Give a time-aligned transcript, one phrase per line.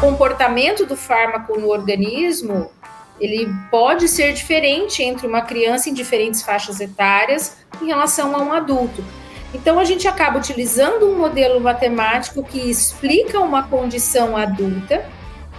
[0.00, 2.70] comportamento do fármaco no organismo
[3.20, 8.50] ele pode ser diferente entre uma criança em diferentes faixas etárias em relação a um
[8.50, 9.04] adulto.
[9.52, 15.04] Então a gente acaba utilizando um modelo matemático que explica uma condição adulta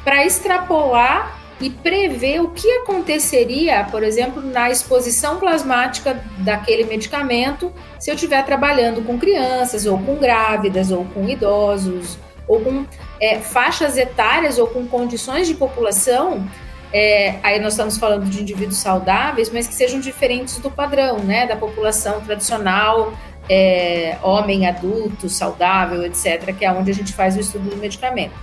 [0.03, 8.09] para extrapolar e prever o que aconteceria, por exemplo, na exposição plasmática daquele medicamento, se
[8.09, 12.17] eu estiver trabalhando com crianças, ou com grávidas, ou com idosos,
[12.51, 12.85] ou com
[13.21, 16.45] é, faixas etárias, ou com condições de população.
[16.91, 21.47] É, aí nós estamos falando de indivíduos saudáveis, mas que sejam diferentes do padrão, né,
[21.47, 23.13] da população tradicional,
[23.49, 28.33] é, homem adulto, saudável, etc., que é onde a gente faz o estudo do medicamento.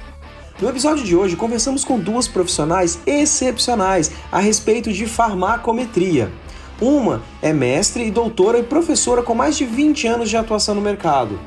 [0.59, 6.33] No episódio de hoje, conversamos com duas profissionais excepcionais a respeito de farmacometria.
[6.81, 10.81] Uma é mestre e doutora e professora com mais de 20 anos de atuação no
[10.81, 11.39] mercado.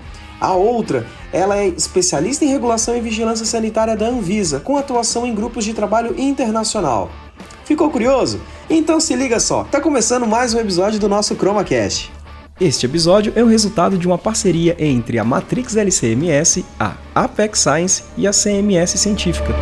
[0.42, 5.36] A outra, ela é especialista em regulação e vigilância sanitária da Anvisa, com atuação em
[5.36, 7.12] grupos de trabalho internacional.
[7.64, 8.42] Ficou curioso?
[8.68, 12.12] Então se liga só, tá começando mais um episódio do nosso ChromaCast.
[12.60, 18.04] Este episódio é o resultado de uma parceria entre a Matrix LCMS, a Apex Science
[18.18, 19.54] e a CMS Científica.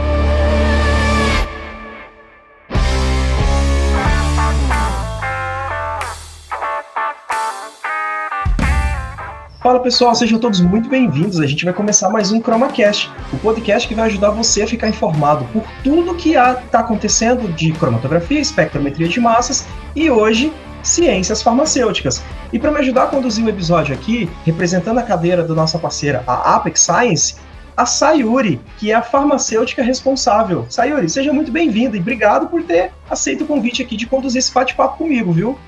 [9.70, 11.40] Fala pessoal, sejam todos muito bem-vindos.
[11.40, 14.90] A gente vai começar mais um ChromaCast, o podcast que vai ajudar você a ficar
[14.90, 22.24] informado por tudo que está acontecendo de cromatografia, espectrometria de massas e hoje ciências farmacêuticas.
[22.52, 26.24] E para me ajudar a conduzir o episódio aqui, representando a cadeira da nossa parceira,
[26.26, 27.36] a Apex Science,
[27.78, 30.66] a Sayuri, que é a farmacêutica responsável.
[30.68, 34.52] Sayuri, seja muito bem-vinda e obrigado por ter aceito o convite aqui de conduzir esse
[34.52, 35.60] bate-papo comigo, viu?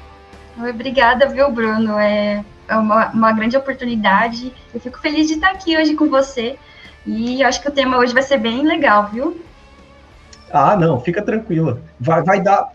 [0.58, 2.00] Obrigada, viu, Bruno?
[2.00, 4.54] É, é uma, uma grande oportunidade.
[4.74, 6.58] Eu fico feliz de estar aqui hoje com você.
[7.06, 9.42] E acho que o tema hoje vai ser bem legal, viu?
[10.52, 11.82] Ah, não, fica tranquila.
[12.00, 12.72] Vai, vai dar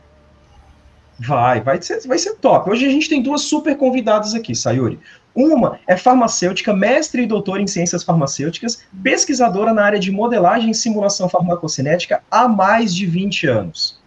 [1.18, 2.70] Vai, vai ser, vai ser top.
[2.70, 5.00] Hoje a gente tem duas super convidadas aqui, Sayuri.
[5.34, 10.74] Uma é farmacêutica, mestre e doutora em ciências farmacêuticas, pesquisadora na área de modelagem e
[10.74, 13.98] simulação farmacocinética há mais de 20 anos.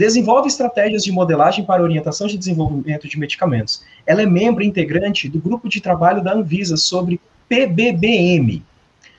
[0.00, 3.84] Desenvolve estratégias de modelagem para orientação de desenvolvimento de medicamentos.
[4.06, 8.62] Ela é membro integrante do grupo de trabalho da Anvisa sobre PBBM,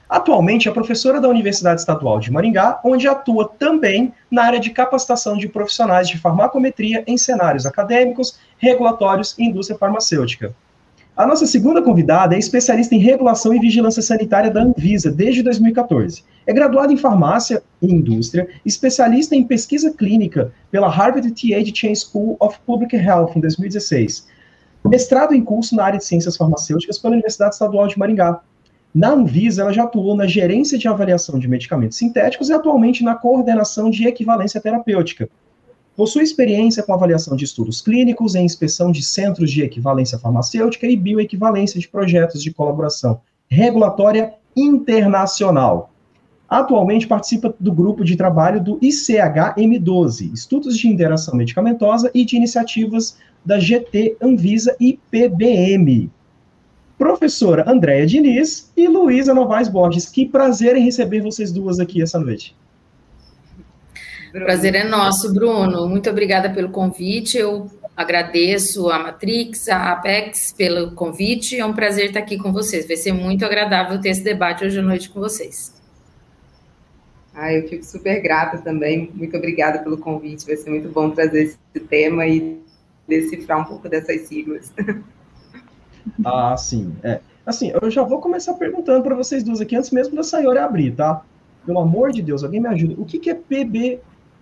[0.09, 5.37] Atualmente é professora da Universidade Estadual de Maringá, onde atua também na área de capacitação
[5.37, 10.53] de profissionais de farmacometria em cenários acadêmicos, regulatórios e indústria farmacêutica.
[11.21, 16.23] A nossa segunda convidada é especialista em regulação e vigilância sanitária da Anvisa desde 2014.
[16.47, 21.71] É graduada em farmácia e indústria, especialista em pesquisa clínica pela Harvard T.H.
[21.75, 24.27] Chan School of Public Health em 2016.
[24.83, 28.41] Mestrado em curso na área de ciências farmacêuticas pela Universidade Estadual de Maringá.
[28.91, 33.13] Na Anvisa, ela já atuou na gerência de avaliação de medicamentos sintéticos e atualmente na
[33.13, 35.29] coordenação de equivalência terapêutica.
[36.01, 40.97] Possui experiência com avaliação de estudos clínicos, em inspeção de centros de equivalência farmacêutica e
[40.97, 45.93] bioequivalência de projetos de colaboração regulatória internacional.
[46.49, 53.17] Atualmente participa do grupo de trabalho do ICHM12, Estudos de Interação Medicamentosa e de Iniciativas
[53.45, 56.09] da GT Anvisa e PBM
[56.97, 60.09] professora Andréia Diniz e Luísa Novaes Borges.
[60.09, 62.55] Que prazer em receber vocês duas aqui essa noite.
[64.31, 65.87] Prazer é nosso, Bruno.
[65.87, 67.37] Muito obrigada pelo convite.
[67.37, 71.59] Eu agradeço a Matrix, a Apex pelo convite.
[71.59, 72.87] É um prazer estar aqui com vocês.
[72.87, 75.73] Vai ser muito agradável ter esse debate hoje à noite com vocês.
[77.33, 79.11] Ah, eu fico super grata também.
[79.13, 80.45] Muito obrigada pelo convite.
[80.45, 82.61] Vai ser muito bom trazer esse tema e
[83.07, 84.71] decifrar um pouco dessas siglas.
[86.25, 86.95] Ah, sim.
[87.03, 87.19] É.
[87.45, 90.95] Assim, eu já vou começar perguntando para vocês duas aqui, antes mesmo da senhora abrir,
[90.95, 91.23] tá?
[91.63, 92.95] Pelo amor de Deus, alguém me ajuda.
[92.97, 93.99] O que, que é PB,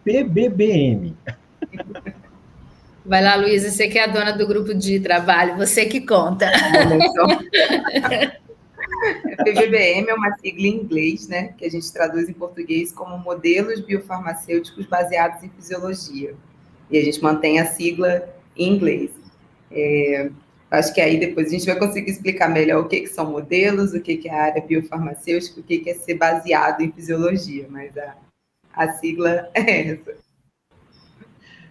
[0.09, 1.15] PBBM?
[3.05, 6.49] Vai lá, Luísa, você que é a dona do grupo de trabalho, você que conta.
[9.43, 13.81] PBBM é uma sigla em inglês, né, que a gente traduz em português como modelos
[13.81, 16.33] biofarmacêuticos baseados em fisiologia.
[16.89, 18.27] E a gente mantém a sigla
[18.57, 19.12] em inglês.
[19.71, 20.31] É,
[20.71, 23.94] Acho que aí depois a gente vai conseguir explicar melhor o que, que são modelos,
[23.94, 27.65] o que, que é a área biofarmacêutica, o que, que é ser baseado em fisiologia,
[27.69, 28.15] mas a,
[28.79, 30.13] a sigla é essa.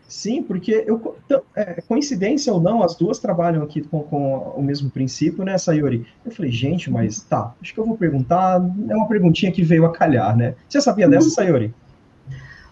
[0.07, 1.17] Sim, porque eu,
[1.55, 6.07] é, coincidência ou não, as duas trabalham aqui com, com, o mesmo princípio, né, Sayori?
[6.25, 8.57] Eu falei, gente, mas tá, acho que eu vou perguntar,
[8.89, 10.55] é uma perguntinha que veio a calhar, né?
[10.67, 11.75] Você sabia dessa, Sayori?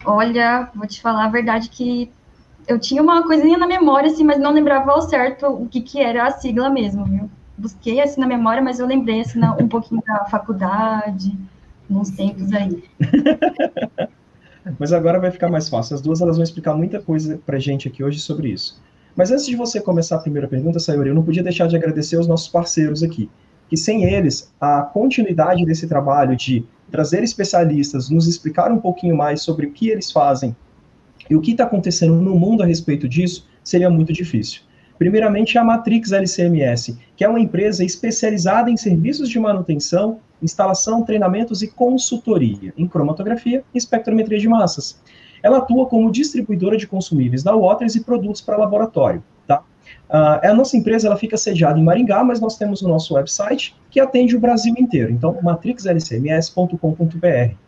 [0.04, 2.10] Olha, vou te falar a verdade que
[2.66, 6.00] eu tinha uma coisinha na memória, assim, mas não lembrava ao certo o que, que
[6.00, 7.30] era a sigla mesmo, viu?
[7.56, 11.36] Busquei, assim, na memória, mas eu lembrei, assim, um pouquinho da faculdade.
[11.88, 12.82] nos tempos aí.
[14.78, 15.94] Mas agora vai ficar mais fácil.
[15.94, 18.80] As duas elas vão explicar muita coisa para gente aqui hoje sobre isso.
[19.14, 22.16] Mas antes de você começar a primeira pergunta, Sayori, eu não podia deixar de agradecer
[22.16, 23.30] aos nossos parceiros aqui.
[23.68, 29.42] Que sem eles, a continuidade desse trabalho de trazer especialistas, nos explicar um pouquinho mais
[29.42, 30.54] sobre o que eles fazem
[31.28, 34.60] e o que está acontecendo no mundo a respeito disso, seria muito difícil.
[34.98, 41.62] Primeiramente, a Matrix LCMS, que é uma empresa especializada em serviços de manutenção, instalação, treinamentos
[41.62, 45.00] e consultoria em cromatografia e espectrometria de massas.
[45.43, 49.22] Ela atua como distribuidora de consumíveis da Waters e produtos para laboratório.
[49.46, 49.60] Tá?
[50.08, 53.76] Uh, a nossa empresa ela fica sediada em Maringá, mas nós temos o nosso website
[53.90, 55.12] que atende o Brasil inteiro.
[55.12, 57.65] Então, matrixlcms.com.br.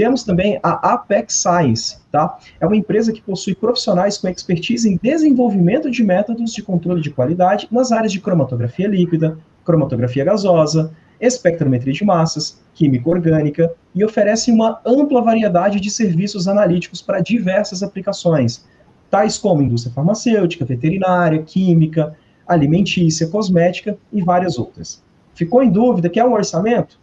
[0.00, 2.38] Temos também a Apex Science, tá?
[2.58, 7.10] É uma empresa que possui profissionais com expertise em desenvolvimento de métodos de controle de
[7.10, 14.50] qualidade nas áreas de cromatografia líquida, cromatografia gasosa, espectrometria de massas, química orgânica e oferece
[14.50, 18.64] uma ampla variedade de serviços analíticos para diversas aplicações,
[19.10, 22.16] tais como indústria farmacêutica, veterinária, química,
[22.48, 25.04] alimentícia, cosmética e várias outras.
[25.34, 26.08] Ficou em dúvida?
[26.08, 26.99] Quer um orçamento?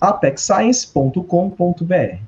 [0.00, 2.26] apexscience.com.br.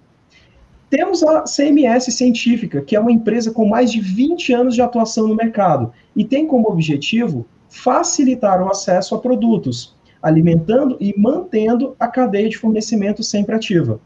[0.91, 5.29] Temos a CMS Científica, que é uma empresa com mais de 20 anos de atuação
[5.29, 12.09] no mercado e tem como objetivo facilitar o acesso a produtos, alimentando e mantendo a
[12.09, 14.01] cadeia de fornecimento sempre ativa.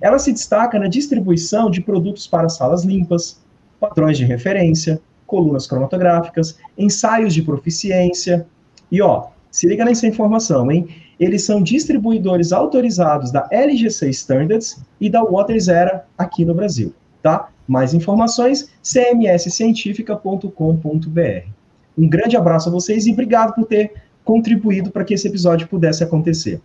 [0.00, 3.40] Ela se destaca na distribuição de produtos para salas limpas,
[3.78, 8.46] padrões de referência, colunas cromatográficas, ensaios de proficiência.
[8.90, 10.88] E ó, se liga nessa informação, hein?
[11.18, 17.48] Eles são distribuidores autorizados da LGC Standards e da Waters Era aqui no Brasil, tá?
[17.66, 21.48] Mais informações, cmscientifica.com.br.
[21.96, 23.92] Um grande abraço a vocês e obrigado por ter
[24.24, 26.60] contribuído para que esse episódio pudesse acontecer.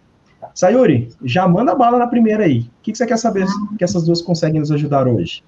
[0.54, 2.62] Sayuri, já manda bala na primeira aí.
[2.62, 3.46] O que, você quer saber
[3.78, 5.44] que essas duas conseguem nos ajudar hoje?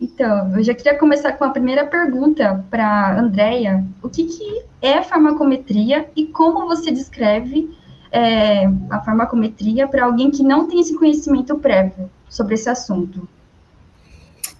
[0.00, 3.84] Então, eu já queria começar com a primeira pergunta para a Andrea.
[4.00, 7.68] O que, que é farmacometria e como você descreve
[8.10, 13.28] é, a farmacometria para alguém que não tem esse conhecimento prévio sobre esse assunto?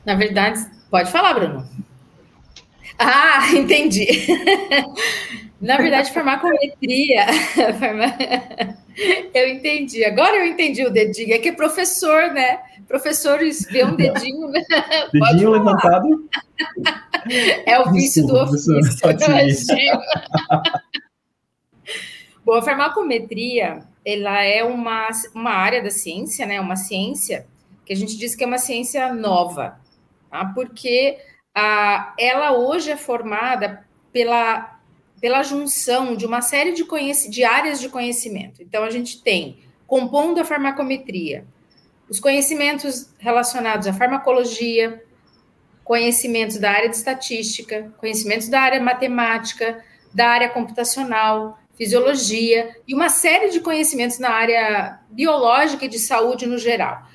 [0.04, 1.68] Na verdade, pode falar, Bruno.
[2.98, 4.06] Ah, entendi.
[5.60, 7.26] Na verdade, farmacometria.
[9.32, 10.04] Eu entendi.
[10.04, 11.32] Agora eu entendi o dedinho.
[11.32, 12.58] É que é professor, né?
[12.88, 14.48] Professores vê um dedinho.
[14.48, 14.60] Né?
[15.12, 16.28] Dedinho levantado.
[17.64, 18.74] É o vício do ofício.
[22.48, 26.58] Bom, a farmacometria, ela é uma, uma área da ciência, né?
[26.58, 27.46] Uma ciência
[27.84, 29.78] que a gente diz que é uma ciência nova,
[30.30, 30.46] tá?
[30.54, 31.18] Porque
[31.54, 34.80] a, ela hoje é formada pela,
[35.20, 36.86] pela junção de uma série de,
[37.28, 38.62] de áreas de conhecimento.
[38.62, 41.44] Então, a gente tem, compondo a farmacometria,
[42.08, 45.04] os conhecimentos relacionados à farmacologia,
[45.84, 49.84] conhecimentos da área de estatística, conhecimentos da área matemática,
[50.14, 56.44] da área computacional, fisiologia e uma série de conhecimentos na área biológica e de saúde
[56.44, 57.06] no geral.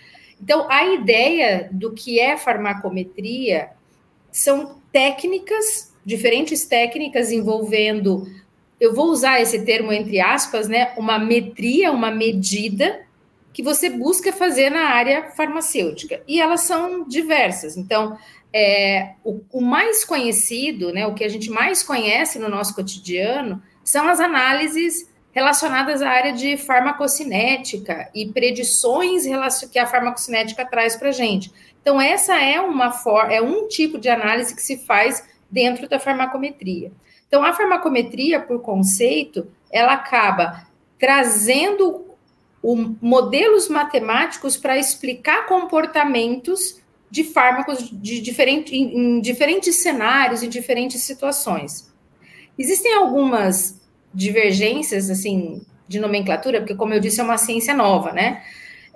[0.42, 3.72] Então, a ideia do que é farmacometria
[4.32, 8.26] são técnicas, diferentes técnicas envolvendo,
[8.80, 13.02] eu vou usar esse termo entre aspas, né, uma metria, uma medida
[13.52, 16.22] que você busca fazer na área farmacêutica.
[16.28, 17.78] E elas são diversas.
[17.78, 18.18] Então,
[18.52, 23.62] é, o, o mais conhecido, né, o que a gente mais conhece no nosso cotidiano,
[23.84, 29.24] são as análises relacionadas à área de farmacocinética e predições
[29.72, 31.52] que a farmacocinética traz para a gente.
[31.82, 36.00] Então, essa é uma for é um tipo de análise que se faz dentro da
[36.00, 36.92] farmacometria.
[37.28, 40.68] Então, a farmacometria, por conceito, ela acaba
[41.00, 42.06] trazendo
[42.62, 50.48] o, modelos matemáticos para explicar comportamentos de fármacos de diferente, em, em diferentes cenários e
[50.48, 51.93] diferentes situações.
[52.58, 53.82] Existem algumas
[54.14, 58.44] divergências, assim, de nomenclatura, porque, como eu disse, é uma ciência nova, né?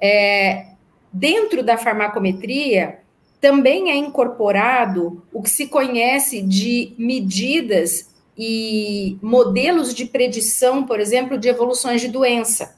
[0.02, 0.68] É,
[1.12, 3.00] dentro da farmacometria,
[3.42, 11.38] também é incorporado o que se conhece de medidas e modelos de predição, por exemplo,
[11.38, 12.76] de evoluções de doença.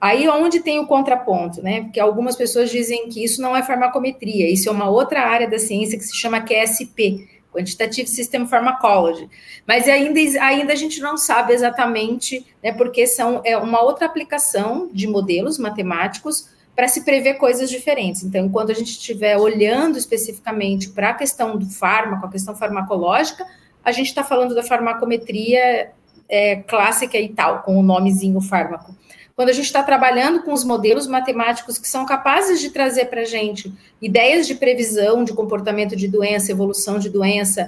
[0.00, 1.82] Aí onde tem o contraponto, né?
[1.82, 5.58] Porque algumas pessoas dizem que isso não é farmacometria, isso é uma outra área da
[5.58, 9.28] ciência que se chama QSP, Quantitative System Pharmacology.
[9.66, 14.88] Mas ainda, ainda a gente não sabe exatamente, né, porque são é uma outra aplicação
[14.92, 18.22] de modelos matemáticos para se prever coisas diferentes.
[18.22, 23.44] Então, enquanto a gente estiver olhando especificamente para a questão do fármaco, a questão farmacológica,
[23.84, 25.90] a gente está falando da farmacometria
[26.28, 28.94] é, clássica e tal, com o nomezinho fármaco.
[29.40, 33.22] Quando a gente está trabalhando com os modelos matemáticos que são capazes de trazer para
[33.22, 37.66] a gente ideias de previsão de comportamento de doença, evolução de doença,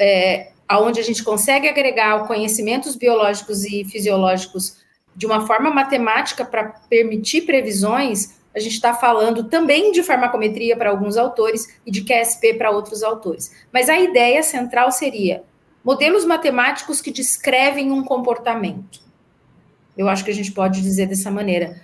[0.00, 4.78] é, aonde a gente consegue agregar conhecimentos biológicos e fisiológicos
[5.14, 10.90] de uma forma matemática para permitir previsões, a gente está falando também de farmacometria para
[10.90, 13.52] alguns autores e de QSP para outros autores.
[13.72, 15.44] Mas a ideia central seria
[15.84, 19.11] modelos matemáticos que descrevem um comportamento.
[19.96, 21.80] Eu acho que a gente pode dizer dessa maneira.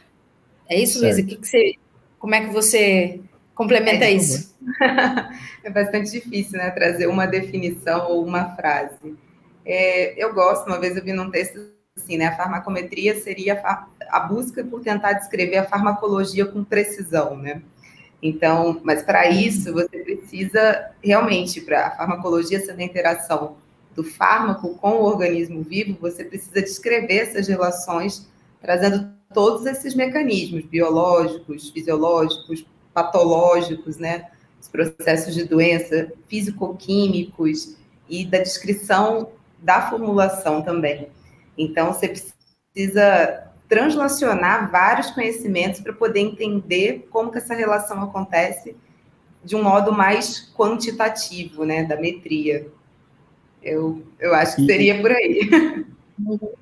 [0.68, 1.22] É isso, Luísa?
[1.22, 1.74] Que que você,
[2.18, 3.20] como é que você
[3.54, 4.54] complementa é, isso?
[5.64, 6.70] é bastante difícil, né?
[6.70, 9.16] Trazer uma definição ou uma frase.
[9.64, 11.58] É, eu gosto, uma vez eu vi num texto
[11.96, 12.26] assim, né?
[12.26, 17.62] A farmacometria seria a, a busca por tentar descrever a farmacologia com precisão, né?
[18.22, 23.56] Então, mas para isso você precisa realmente para a farmacologia ser a interação
[23.98, 28.28] do fármaco com o organismo vivo, você precisa descrever essas relações,
[28.62, 32.64] trazendo todos esses mecanismos biológicos, fisiológicos,
[32.94, 34.30] patológicos, né?
[34.60, 37.76] Os processos de doença, físico-químicos
[38.08, 41.08] e da descrição da formulação também.
[41.56, 48.76] Então, você precisa translacionar vários conhecimentos para poder entender como que essa relação acontece
[49.42, 52.77] de um modo mais quantitativo, né, da metria.
[53.62, 55.50] Eu, eu acho que seria por aí.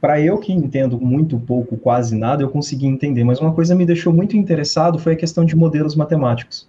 [0.00, 3.86] Para eu que entendo muito pouco, quase nada, eu consegui entender, mas uma coisa me
[3.86, 6.68] deixou muito interessado foi a questão de modelos matemáticos.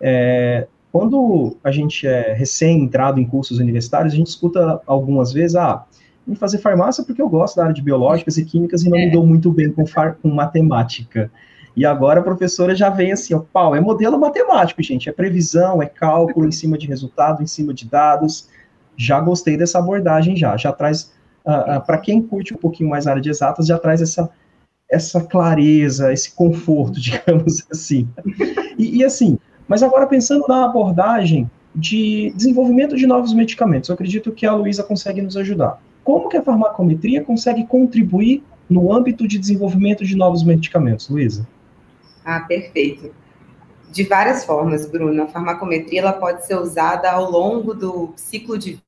[0.00, 5.84] É, quando a gente é recém-entrado em cursos universitários, a gente escuta algumas vezes, ah,
[6.26, 9.04] vim fazer farmácia porque eu gosto da área de biológicas e químicas e não é.
[9.04, 9.84] me dou muito bem com,
[10.22, 11.30] com matemática.
[11.76, 15.82] E agora a professora já vem assim, ó, pau, é modelo matemático, gente, é previsão,
[15.82, 18.48] é cálculo em cima de resultado, em cima de dados.
[18.96, 21.04] Já gostei dessa abordagem já, já traz,
[21.44, 23.78] uh, ah, uh, ah, para quem curte um pouquinho mais a área de exatas, já
[23.78, 24.28] traz essa,
[24.90, 28.08] essa clareza, esse conforto, digamos assim.
[28.76, 34.32] E, e assim, mas agora pensando na abordagem de desenvolvimento de novos medicamentos, eu acredito
[34.32, 35.80] que a Luísa consegue nos ajudar.
[36.02, 41.46] Como que a farmacometria consegue contribuir no âmbito de desenvolvimento de novos medicamentos, Luísa?
[42.24, 43.14] Ah, perfeito.
[43.90, 45.22] De várias formas, Bruno.
[45.22, 48.78] A farmacometria ela pode ser usada ao longo do ciclo de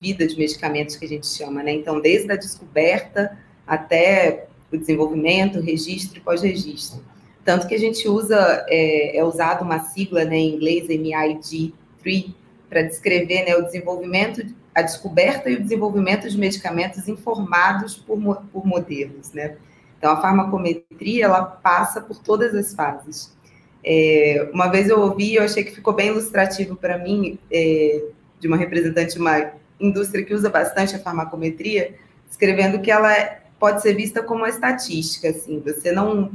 [0.00, 1.72] vida de medicamentos que a gente chama, né?
[1.72, 7.02] Então, desde a descoberta até o desenvolvimento, registro e pós-registro.
[7.44, 12.34] Tanto que a gente usa, é, é usado uma sigla né, em inglês, MID3,
[12.68, 18.18] para descrever né, o desenvolvimento, a descoberta e o desenvolvimento de medicamentos informados por,
[18.52, 19.56] por modelos, né?
[20.06, 23.36] Então, a farmacometria, ela passa por todas as fases.
[23.82, 28.04] É, uma vez eu ouvi, eu achei que ficou bem ilustrativo para mim, é,
[28.38, 31.96] de uma representante de uma indústria que usa bastante a farmacometria,
[32.30, 33.12] escrevendo que ela
[33.58, 36.30] pode ser vista como uma estatística, assim, você não,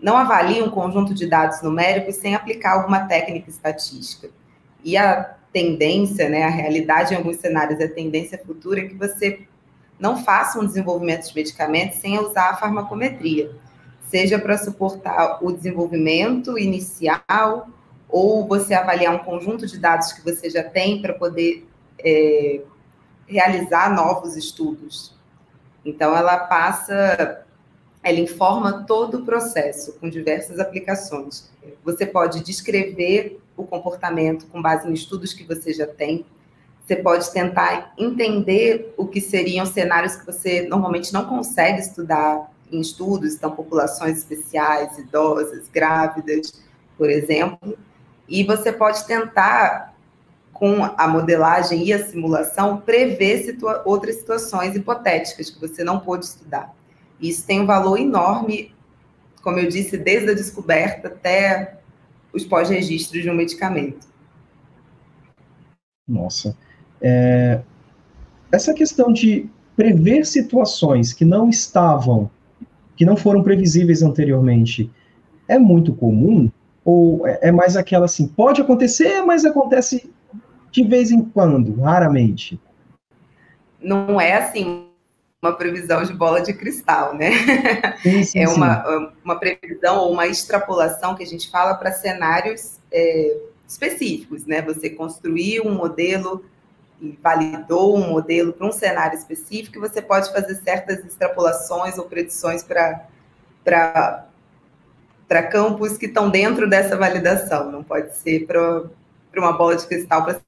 [0.00, 4.30] não avalia um conjunto de dados numéricos sem aplicar alguma técnica estatística.
[4.82, 9.46] E a tendência, né, a realidade em alguns cenários, a tendência futura é que você
[9.98, 13.50] não faça um desenvolvimento de medicamentos sem usar a farmacometria,
[14.08, 17.68] seja para suportar o desenvolvimento inicial
[18.08, 21.66] ou você avaliar um conjunto de dados que você já tem para poder
[21.98, 22.60] é,
[23.26, 25.14] realizar novos estudos.
[25.84, 27.44] Então, ela passa,
[28.02, 31.50] ela informa todo o processo com diversas aplicações.
[31.84, 36.24] Você pode descrever o comportamento com base em estudos que você já tem,
[36.86, 42.80] você pode tentar entender o que seriam cenários que você normalmente não consegue estudar em
[42.80, 46.62] estudos, então populações especiais, idosas, grávidas,
[46.96, 47.76] por exemplo,
[48.28, 49.94] e você pode tentar
[50.52, 56.24] com a modelagem e a simulação prever situa outras situações hipotéticas que você não pôde
[56.24, 56.72] estudar.
[57.20, 58.72] Isso tem um valor enorme,
[59.42, 61.78] como eu disse, desde a descoberta até
[62.32, 64.06] os pós-registros de um medicamento.
[66.06, 66.56] Nossa.
[67.08, 67.60] É,
[68.50, 72.28] essa questão de prever situações que não estavam,
[72.96, 74.90] que não foram previsíveis anteriormente,
[75.46, 76.50] é muito comum?
[76.84, 80.10] Ou é, é mais aquela assim, pode acontecer, mas acontece
[80.72, 82.60] de vez em quando, raramente?
[83.80, 84.86] Não é assim
[85.40, 87.30] uma previsão de bola de cristal, né?
[88.02, 92.80] Sim, sim, é uma, uma previsão ou uma extrapolação que a gente fala para cenários
[92.90, 93.36] é,
[93.68, 94.60] específicos, né?
[94.62, 96.44] Você construir um modelo
[97.00, 102.62] e validou um modelo para um cenário específico, você pode fazer certas extrapolações ou predições
[102.62, 103.06] para
[103.62, 107.70] para campos que estão dentro dessa validação.
[107.70, 108.84] Não pode ser para
[109.36, 110.40] uma bola de cristal para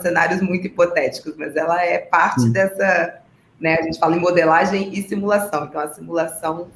[0.00, 3.20] cenários muito hipotéticos, mas ela é parte dessa,
[3.60, 3.74] Né?
[3.74, 5.66] A gente fala em modelagem e simulação.
[5.66, 6.68] Então, a simulação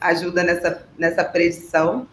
[0.00, 2.06] ajuda nessa, nessa predição,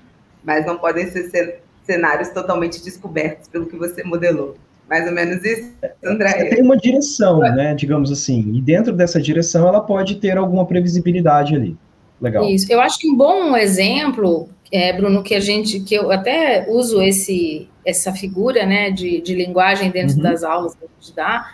[0.43, 4.57] mas não podem ser cenários totalmente descobertos pelo que você modelou.
[4.89, 5.71] Mais ou menos isso,
[6.03, 6.29] André.
[6.29, 10.65] Você tem uma direção, né, digamos assim, e dentro dessa direção ela pode ter alguma
[10.65, 11.75] previsibilidade ali.
[12.21, 12.45] Legal.
[12.45, 12.71] Isso.
[12.71, 17.01] Eu acho que um bom exemplo, é, Bruno, que a gente, que eu até uso
[17.01, 20.23] esse, essa figura, né, de, de linguagem dentro uhum.
[20.23, 21.51] das aulas que a gente dá,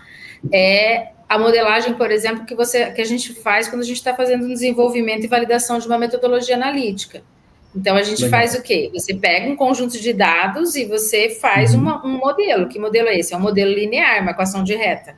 [0.51, 4.13] é a modelagem, por exemplo, que, você, que a gente faz quando a gente está
[4.13, 7.23] fazendo um desenvolvimento e validação de uma metodologia analítica.
[7.75, 8.39] Então, a gente Legal.
[8.39, 8.89] faz o quê?
[8.93, 11.81] Você pega um conjunto de dados e você faz uhum.
[11.81, 12.67] uma, um modelo.
[12.67, 13.33] Que modelo é esse?
[13.33, 15.15] É um modelo linear, uma equação de reta.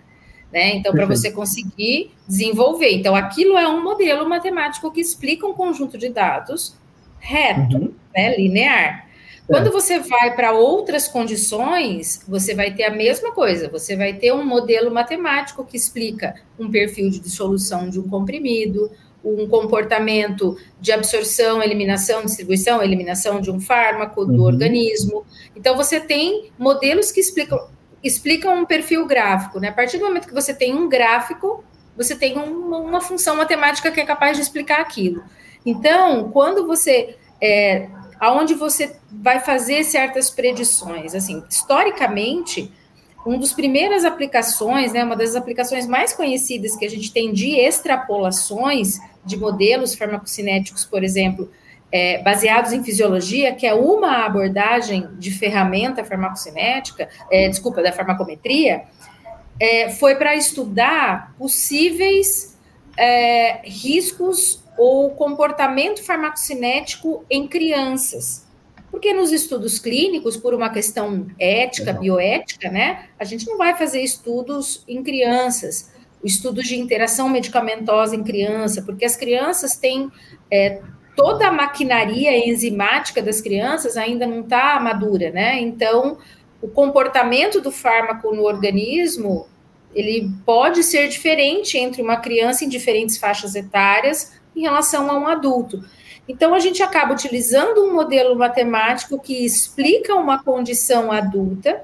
[0.51, 0.75] Né?
[0.75, 2.91] Então, para você conseguir desenvolver.
[2.91, 6.75] Então, aquilo é um modelo matemático que explica um conjunto de dados
[7.19, 7.93] reto, uhum.
[8.15, 8.37] né?
[8.37, 9.07] linear.
[9.47, 13.67] Quando você vai para outras condições, você vai ter a mesma coisa.
[13.69, 18.89] Você vai ter um modelo matemático que explica um perfil de dissolução de um comprimido,
[19.23, 24.47] um comportamento de absorção, eliminação, distribuição, eliminação de um fármaco do uhum.
[24.47, 25.25] organismo.
[25.55, 27.69] Então, você tem modelos que explicam,
[28.03, 29.59] explicam um perfil gráfico.
[29.59, 29.69] Né?
[29.69, 31.63] A partir do momento que você tem um gráfico,
[31.95, 35.23] você tem uma, uma função matemática que é capaz de explicar aquilo.
[35.65, 37.87] Então, quando você é,
[38.23, 41.13] aonde você vai fazer certas predições.
[41.13, 42.71] Assim, historicamente,
[43.25, 47.51] uma das primeiras aplicações, né, uma das aplicações mais conhecidas que a gente tem de
[47.59, 51.49] extrapolações de modelos farmacocinéticos, por exemplo,
[51.91, 58.83] é, baseados em fisiologia, que é uma abordagem de ferramenta farmacocinética, é, desculpa, da farmacometria,
[59.59, 62.57] é, foi para estudar possíveis
[62.97, 68.43] é, riscos ou comportamento farmacocinético em crianças.
[68.89, 74.01] Porque nos estudos clínicos, por uma questão ética, bioética, né, a gente não vai fazer
[74.01, 75.91] estudos em crianças,
[76.23, 80.11] estudos de interação medicamentosa em criança, porque as crianças têm
[80.51, 80.81] é,
[81.15, 85.59] toda a maquinaria enzimática das crianças ainda não está madura, né?
[85.59, 86.17] Então,
[86.61, 89.47] o comportamento do fármaco no organismo
[89.93, 95.27] ele pode ser diferente entre uma criança em diferentes faixas etárias em relação a um
[95.27, 95.83] adulto.
[96.27, 101.83] Então, a gente acaba utilizando um modelo matemático que explica uma condição adulta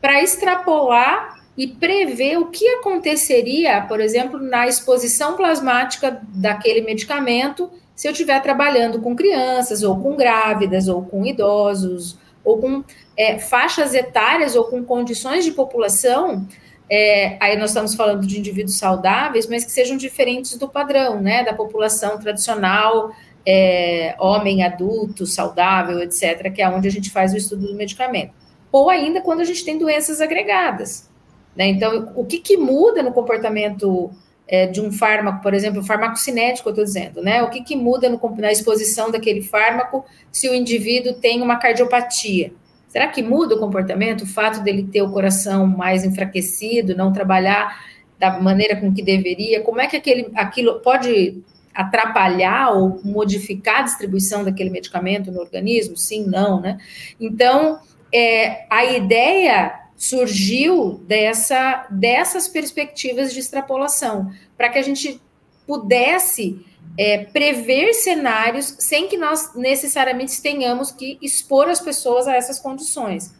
[0.00, 8.06] para extrapolar e prever o que aconteceria, por exemplo, na exposição plasmática daquele medicamento, se
[8.06, 12.84] eu estiver trabalhando com crianças, ou com grávidas, ou com idosos, ou com
[13.16, 16.46] é, faixas etárias, ou com condições de população
[16.88, 21.42] é, aí nós estamos falando de indivíduos saudáveis, mas que sejam diferentes do padrão, né,
[21.42, 23.10] da população tradicional,
[23.44, 28.32] é, homem adulto, saudável, etc., que é onde a gente faz o estudo do medicamento.
[28.70, 31.10] Ou ainda quando a gente tem doenças agregadas.
[31.56, 31.68] Né?
[31.68, 34.10] Então, o que, que muda no comportamento
[34.46, 37.42] é, de um fármaco, por exemplo, farmacocinético, eu estou dizendo, né?
[37.42, 42.52] O que, que muda no, na exposição daquele fármaco se o indivíduo tem uma cardiopatia?
[42.88, 44.22] Será que muda o comportamento?
[44.22, 47.84] O fato dele ter o coração mais enfraquecido, não trabalhar
[48.18, 49.60] da maneira com que deveria?
[49.62, 51.42] Como é que aquele, aquilo pode
[51.74, 55.96] atrapalhar ou modificar a distribuição daquele medicamento no organismo?
[55.96, 56.78] Sim, não, né?
[57.20, 57.80] Então,
[58.12, 65.20] é, a ideia surgiu dessa, dessas perspectivas de extrapolação, para que a gente
[65.66, 66.60] pudesse
[66.98, 73.34] é, prever cenários sem que nós necessariamente tenhamos que expor as pessoas a essas condições.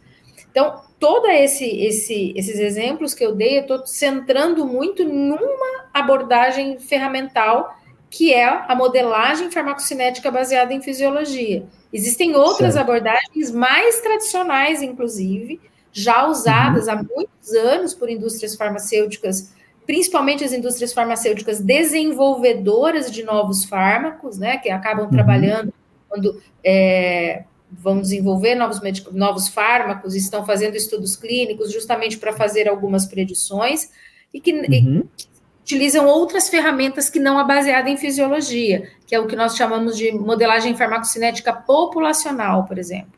[0.49, 6.79] Então, todos esse, esse, esses exemplos que eu dei, eu estou centrando muito numa abordagem
[6.79, 7.75] ferramental,
[8.09, 11.65] que é a modelagem farmacocinética baseada em fisiologia.
[11.91, 12.89] Existem outras certo.
[12.89, 15.59] abordagens mais tradicionais, inclusive,
[15.91, 16.93] já usadas uhum.
[16.93, 19.51] há muitos anos por indústrias farmacêuticas
[19.87, 25.11] principalmente as indústrias farmacêuticas desenvolvedoras de novos fármacos, né, que acabam uhum.
[25.11, 25.73] trabalhando
[26.09, 28.81] quando é, vão desenvolver novos,
[29.13, 33.89] novos fármacos, estão fazendo estudos clínicos justamente para fazer algumas predições
[34.33, 34.63] e que, uhum.
[34.65, 35.27] e que,
[35.61, 39.97] utilizam outras ferramentas que não a baseada em fisiologia, que é o que nós chamamos
[39.97, 43.16] de modelagem farmacocinética populacional, por exemplo,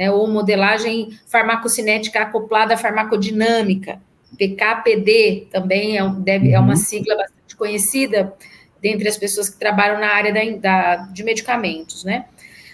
[0.00, 4.00] né, ou modelagem farmacocinética acoplada à farmacodinâmica,
[4.38, 6.54] PKPD também é, deve, uhum.
[6.54, 6.76] é uma uhum.
[6.76, 8.34] sigla bastante conhecida
[8.80, 12.24] dentre as pessoas que trabalham na área da, da, de medicamentos, né?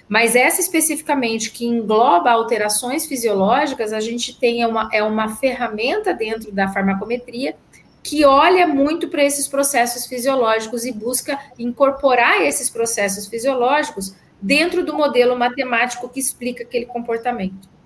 [0.09, 6.53] Mas essa especificamente que engloba alterações fisiológicas, a gente tem uma, é uma ferramenta dentro
[6.53, 7.57] da farmacometria
[8.05, 14.95] que olha muito para esses processos fisiológicos e busca incorporar esses processos fisiológicos dentro do
[14.95, 17.77] modelo matemático que explica aquele comportamento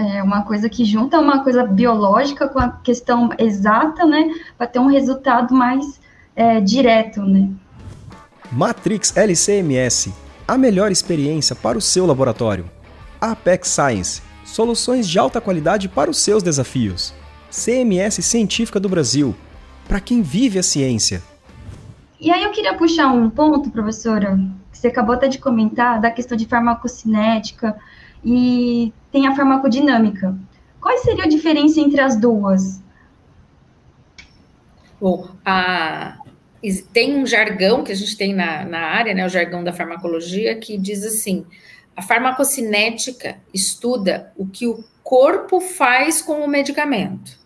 [0.00, 4.78] é uma coisa que junta uma coisa biológica com a questão exata, né, para ter
[4.78, 6.00] um resultado mais
[6.34, 7.50] é, direto, né?
[8.50, 10.12] Matrix LCMS,
[10.48, 12.68] a melhor experiência para o seu laboratório.
[13.20, 17.12] Apex Science, soluções de alta qualidade para os seus desafios.
[17.50, 19.36] CMS Científica do Brasil,
[19.86, 21.22] para quem vive a ciência.
[22.18, 24.38] E aí eu queria puxar um ponto, professora,
[24.80, 27.76] você acabou até de comentar, da questão de farmacocinética
[28.24, 30.34] e tem a farmacodinâmica.
[30.80, 32.80] Qual seria a diferença entre as duas?
[34.98, 36.18] Bom, a,
[36.94, 40.56] tem um jargão que a gente tem na, na área, né, o jargão da farmacologia,
[40.58, 41.44] que diz assim:
[41.94, 47.38] a farmacocinética estuda o que o corpo faz com o medicamento.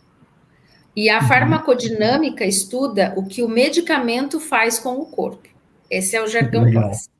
[0.94, 1.27] E a uhum.
[1.27, 5.49] farmacodinâmica estuda o que o medicamento faz com o corpo.
[5.90, 7.13] Esse é o jargão clássico.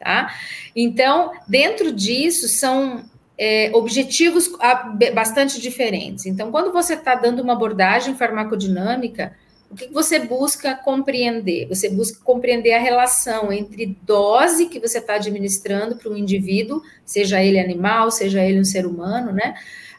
[0.00, 0.34] Tá?
[0.74, 3.04] Então, dentro disso, são
[3.36, 6.24] é, objetivos ah, bastante diferentes.
[6.24, 9.36] Então, quando você está dando uma abordagem farmacodinâmica,
[9.70, 11.68] o que você busca compreender?
[11.68, 17.42] Você busca compreender a relação entre dose que você está administrando para um indivíduo, seja
[17.42, 19.54] ele animal, seja ele um ser humano, né?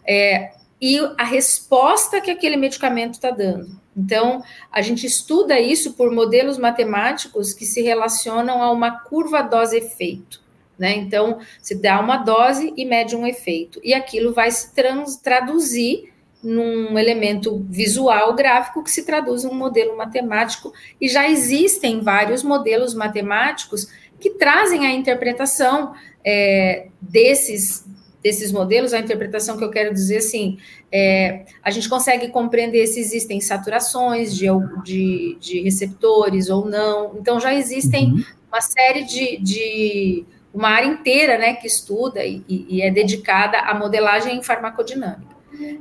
[0.05, 3.79] É, e a resposta que aquele medicamento está dando.
[3.95, 10.41] Então, a gente estuda isso por modelos matemáticos que se relacionam a uma curva dose-efeito.
[10.79, 10.95] Né?
[10.95, 13.79] Então, se dá uma dose e mede um efeito.
[13.83, 16.11] E aquilo vai se trans, traduzir
[16.43, 22.43] num elemento visual gráfico que se traduz em um modelo matemático, e já existem vários
[22.43, 23.87] modelos matemáticos
[24.19, 25.93] que trazem a interpretação
[26.25, 27.85] é, desses,
[28.21, 30.57] desses modelos, a interpretação que eu quero dizer assim,
[30.91, 34.45] é, a gente consegue compreender se existem saturações de,
[34.83, 38.23] de, de receptores ou não, então já existem uhum.
[38.51, 43.73] uma série de, de, uma área inteira né, que estuda e, e é dedicada à
[43.73, 45.31] modelagem farmacodinâmica.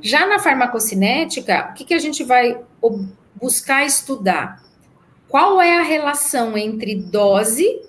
[0.00, 2.58] Já na farmacocinética, o que, que a gente vai
[3.40, 4.62] buscar estudar?
[5.28, 7.80] Qual é a relação entre dose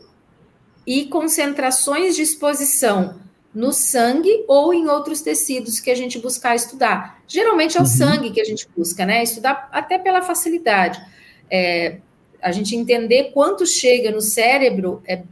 [0.86, 3.20] e concentrações de exposição
[3.54, 7.22] no sangue ou em outros tecidos que a gente buscar estudar?
[7.28, 7.90] Geralmente é o uhum.
[7.90, 9.24] sangue que a gente busca, né?
[9.24, 11.02] Estudar até pela facilidade.
[11.50, 11.98] É,
[12.42, 15.24] a gente entender quanto chega no cérebro é,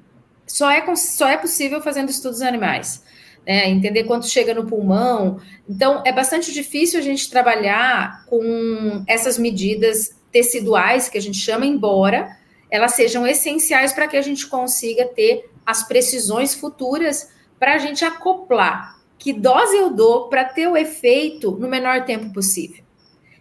[0.45, 3.03] só, é, só é possível fazendo estudos animais
[3.49, 5.39] né, entender quanto chega no pulmão.
[5.67, 11.65] Então, é bastante difícil a gente trabalhar com essas medidas teciduais que a gente chama,
[11.65, 12.37] embora
[12.69, 18.05] elas sejam essenciais para que a gente consiga ter as precisões futuras para a gente
[18.05, 22.83] acoplar que dose eu dou para ter o efeito no menor tempo possível.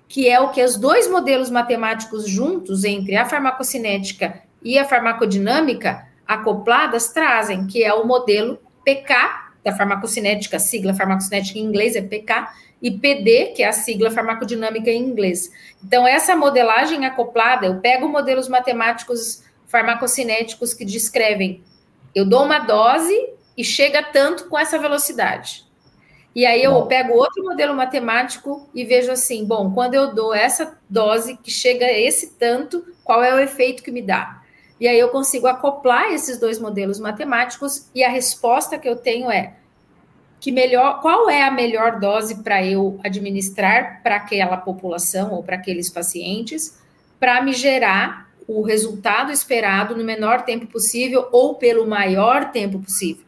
[0.09, 6.07] Que é o que os dois modelos matemáticos juntos, entre a farmacocinética e a farmacodinâmica,
[6.27, 12.49] acopladas, trazem, que é o modelo PK da farmacocinética, sigla farmacocinética em inglês é PK,
[12.81, 15.51] e PD, que é a sigla farmacodinâmica em inglês.
[15.85, 21.63] Então, essa modelagem acoplada, eu pego modelos matemáticos farmacocinéticos que descrevem,
[22.15, 23.15] eu dou uma dose
[23.59, 25.67] e chega tanto com essa velocidade.
[26.33, 30.79] E aí eu pego outro modelo matemático e vejo assim, bom, quando eu dou essa
[30.89, 34.41] dose que chega a esse tanto, qual é o efeito que me dá?
[34.79, 39.29] E aí eu consigo acoplar esses dois modelos matemáticos e a resposta que eu tenho
[39.29, 39.55] é
[40.39, 45.57] que melhor, qual é a melhor dose para eu administrar para aquela população ou para
[45.57, 46.79] aqueles pacientes,
[47.19, 53.28] para me gerar o resultado esperado no menor tempo possível ou pelo maior tempo possível.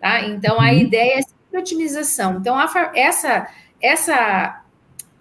[0.00, 0.20] Tá?
[0.26, 0.78] Então a uhum.
[0.78, 2.38] ideia é sempre otimização.
[2.38, 2.56] Então
[2.94, 3.48] essa
[3.80, 4.62] essa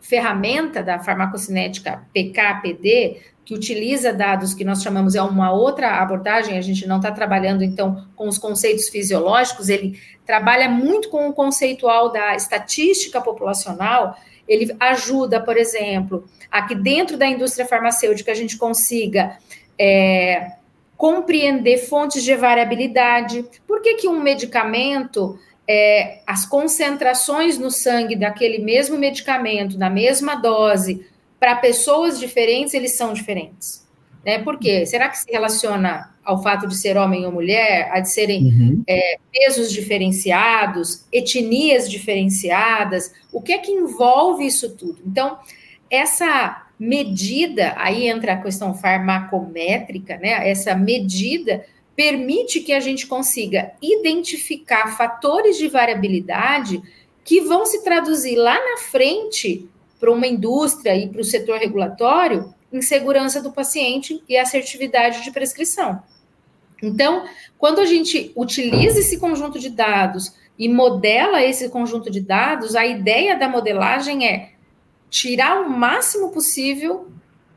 [0.01, 6.61] ferramenta da farmacocinética PK-PD que utiliza dados que nós chamamos é uma outra abordagem, a
[6.61, 12.11] gente não está trabalhando então com os conceitos fisiológicos, ele trabalha muito com o conceitual
[12.11, 18.57] da estatística populacional, ele ajuda, por exemplo, a que dentro da indústria farmacêutica a gente
[18.57, 19.37] consiga
[19.77, 20.51] é,
[20.97, 23.45] compreender fontes de variabilidade.
[23.67, 30.35] Por que, que um medicamento, é, as concentrações no sangue daquele mesmo medicamento, na mesma
[30.35, 31.05] dose,
[31.39, 33.85] para pessoas diferentes, eles são diferentes.
[34.25, 34.39] Né?
[34.39, 34.85] Por quê?
[34.85, 38.83] Será que se relaciona ao fato de ser homem ou mulher, a de serem uhum.
[38.87, 43.13] é, pesos diferenciados, etnias diferenciadas?
[43.31, 44.99] O que é que envolve isso tudo?
[45.05, 45.37] Então,
[45.89, 50.49] essa medida, aí entra a questão farmacométrica, né?
[50.49, 56.81] Essa medida permite que a gente consiga identificar fatores de variabilidade
[57.23, 59.67] que vão se traduzir lá na frente
[59.99, 65.31] para uma indústria e para o setor regulatório em segurança do paciente e assertividade de
[65.31, 66.03] prescrição.
[66.83, 67.25] Então,
[67.57, 72.85] quando a gente utiliza esse conjunto de dados e modela esse conjunto de dados, a
[72.85, 74.51] ideia da modelagem é
[75.15, 77.07] tirar o máximo possível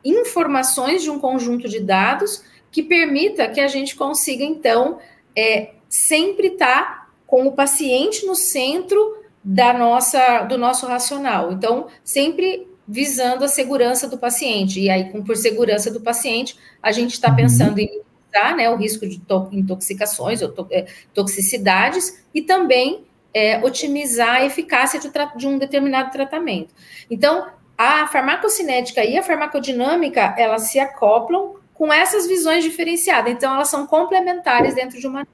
[0.03, 2.41] informações de um conjunto de dados
[2.71, 4.97] que permita que a gente consiga, então,
[5.35, 11.51] é, sempre estar tá com o paciente no centro da nossa, do nosso racional.
[11.51, 14.79] Então, sempre visando a segurança do paciente.
[14.79, 17.35] E aí, com, por segurança do paciente, a gente está uhum.
[17.35, 23.03] pensando em minimizar né, o risco de to intoxicações ou to é, toxicidades e também
[23.33, 26.73] é, otimizar a eficácia de, de, um determinado tratamento.
[27.09, 33.31] Então, a farmacocinética e a farmacodinâmica, elas se acoplam com essas visões diferenciadas.
[33.31, 35.25] Então, elas são complementares dentro de uma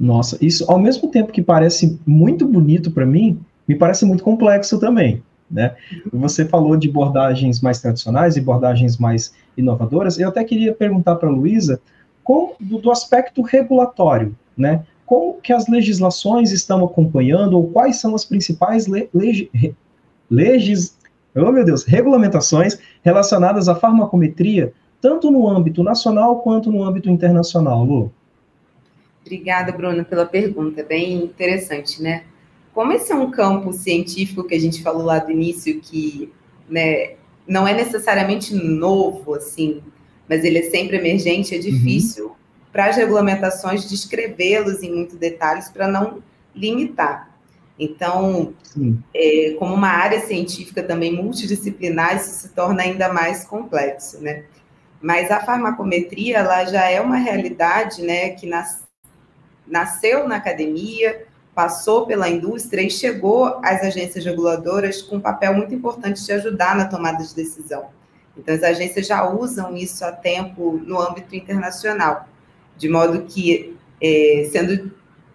[0.00, 4.80] nossa, isso ao mesmo tempo que parece muito bonito para mim, me parece muito complexo
[4.80, 5.22] também.
[5.50, 5.76] Né?
[6.10, 10.18] Você falou de abordagens mais tradicionais e abordagens mais inovadoras.
[10.18, 11.82] Eu até queria perguntar para a Luísa
[12.58, 14.84] do, do, aspecto regulatório, né?
[15.10, 19.50] Como que as legislações estão acompanhando ou quais são as principais le, legi,
[20.30, 20.96] legis,
[21.34, 27.82] oh meu Deus, regulamentações relacionadas à farmacometria, tanto no âmbito nacional quanto no âmbito internacional,
[27.82, 28.12] Lu?
[29.26, 30.84] Obrigada, Bruna, pela pergunta.
[30.84, 32.22] Bem interessante, né?
[32.72, 36.32] Como esse é um campo científico que a gente falou lá do início, que
[36.68, 37.14] né,
[37.48, 39.82] não é necessariamente novo, assim,
[40.28, 41.64] mas ele é sempre emergente, é uhum.
[41.64, 42.39] difícil uhum.
[42.72, 46.22] Para as regulamentações descrevê-los em muitos detalhes para não
[46.54, 47.30] limitar.
[47.78, 48.52] Então,
[49.14, 54.44] é, como uma área científica também multidisciplinar, isso se torna ainda mais complexo, né?
[55.00, 58.82] Mas a farmacometria, ela já é uma realidade, né, que nas,
[59.66, 65.74] nasceu na academia, passou pela indústria e chegou às agências reguladoras com um papel muito
[65.74, 67.88] importante de ajudar na tomada de decisão.
[68.36, 72.28] Então, as agências já usam isso há tempo no âmbito internacional,
[72.80, 74.90] de modo que, é, sendo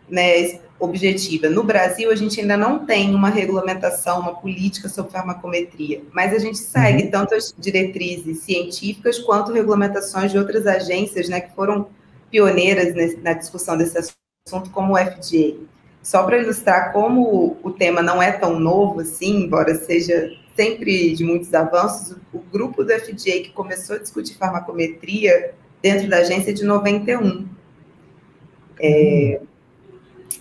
[0.09, 6.01] né, objetiva, no Brasil a gente ainda não tem uma regulamentação, uma política sobre farmacometria,
[6.11, 7.11] mas a gente segue uhum.
[7.11, 11.87] tanto as diretrizes científicas quanto regulamentações de outras agências né, que foram
[12.31, 15.55] pioneiras na discussão desse assunto, como o FDA.
[16.01, 21.23] Só para ilustrar como o tema não é tão novo assim, embora seja sempre de
[21.23, 26.63] muitos avanços, o grupo do FDA que começou a discutir farmacometria dentro da agência de
[26.63, 27.47] 91.
[28.79, 29.41] É,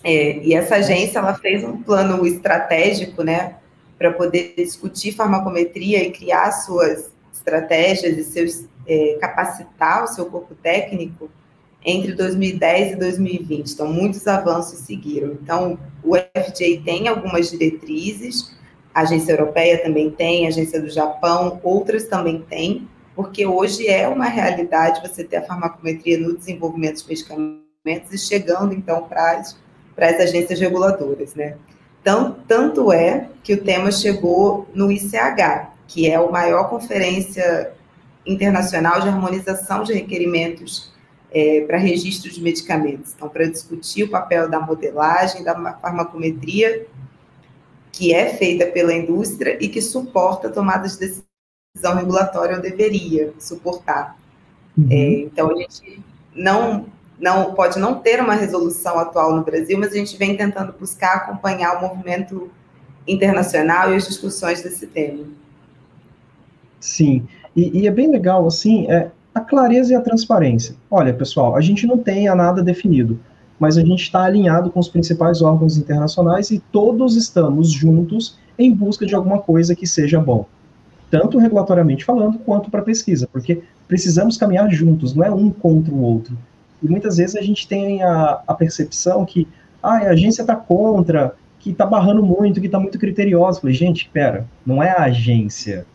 [0.03, 3.55] é, e essa agência ela fez um plano estratégico, né,
[3.97, 10.53] para poder discutir farmacometria e criar suas estratégias e seus é, capacitar o seu corpo
[10.55, 11.29] técnico
[11.83, 13.71] entre 2010 e 2020.
[13.71, 15.33] Então, muitos avanços seguiram.
[15.41, 18.55] Então, o FDA tem algumas diretrizes,
[18.93, 24.07] a agência europeia também tem, a agência do Japão, outras também têm, porque hoje é
[24.07, 29.57] uma realidade você ter a farmacometria no desenvolvimento de medicamentos e chegando, então, para as,
[29.95, 31.57] para as agências reguladoras, né?
[32.01, 37.71] Então, tanto é que o tema chegou no ICH, que é a maior conferência
[38.25, 40.93] internacional de harmonização de requerimentos
[41.31, 43.13] é, para registro de medicamentos.
[43.15, 46.85] Então, para discutir o papel da modelagem, da farmacometria,
[47.91, 51.24] que é feita pela indústria e que suporta tomadas de
[51.85, 54.17] decisão regulatória, deveria suportar.
[54.77, 54.87] Uhum.
[54.89, 56.01] É, então, a gente
[56.35, 56.85] não,
[57.19, 61.15] não pode não ter uma resolução atual no Brasil, mas a gente vem tentando buscar
[61.15, 62.49] acompanhar o movimento
[63.07, 65.23] internacional e as discussões desse tema.
[66.79, 70.75] Sim, e, e é bem legal, assim, é, a clareza e a transparência.
[70.89, 73.19] Olha, pessoal, a gente não tem nada definido,
[73.59, 78.73] mas a gente está alinhado com os principais órgãos internacionais e todos estamos juntos em
[78.73, 80.45] busca de alguma coisa que seja bom,
[81.09, 86.01] tanto regulatoriamente falando quanto para pesquisa, porque precisamos caminhar juntos, não é um contra o
[86.01, 86.37] outro.
[86.81, 89.47] E muitas vezes a gente tem a, a percepção que
[89.81, 93.61] ah, a agência está contra, que está barrando muito, que está muito criteriosa.
[93.61, 95.85] falei, gente, pera, não é a agência.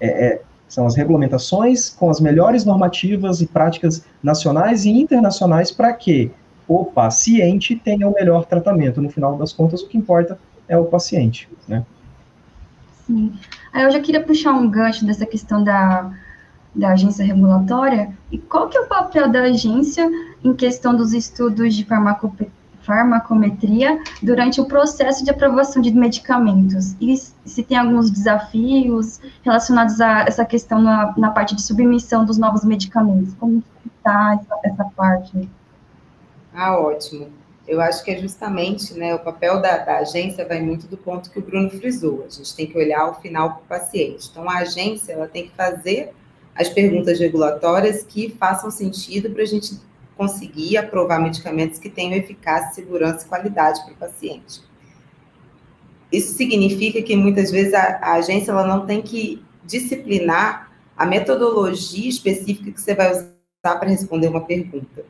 [0.00, 5.92] É, é, são as regulamentações com as melhores normativas e práticas nacionais e internacionais para
[5.92, 6.30] que
[6.68, 9.02] o paciente tenha o melhor tratamento.
[9.02, 11.84] No final das contas, o que importa é o paciente, né?
[13.04, 13.32] Sim.
[13.72, 16.10] Aí eu já queria puxar um gancho dessa questão da,
[16.74, 18.12] da agência regulatória.
[18.30, 20.08] E qual que é o papel da agência
[20.42, 21.86] em questão dos estudos de
[22.82, 26.96] farmacometria durante o processo de aprovação de medicamentos?
[27.00, 32.38] E se tem alguns desafios relacionados a essa questão na, na parte de submissão dos
[32.38, 33.34] novos medicamentos?
[33.34, 33.62] Como
[33.98, 35.48] está essa, essa parte?
[36.52, 37.39] Ah, ótimo.
[37.70, 41.30] Eu acho que é justamente né, o papel da, da, agência vai muito do ponto
[41.30, 42.24] que o Bruno frisou.
[42.26, 44.28] A gente tem que olhar o final para o paciente.
[44.28, 46.12] Então, a agência ela tem que fazer
[46.52, 49.78] as perguntas regulatórias que façam sentido para a gente
[50.16, 54.62] conseguir aprovar medicamentos que tenham eficácia, segurança e qualidade para o paciente.
[56.10, 62.08] Isso significa que muitas vezes a, a agência ela não tem que disciplinar a metodologia
[62.08, 63.30] específica que você vai usar
[63.62, 65.04] para responder uma pergunta.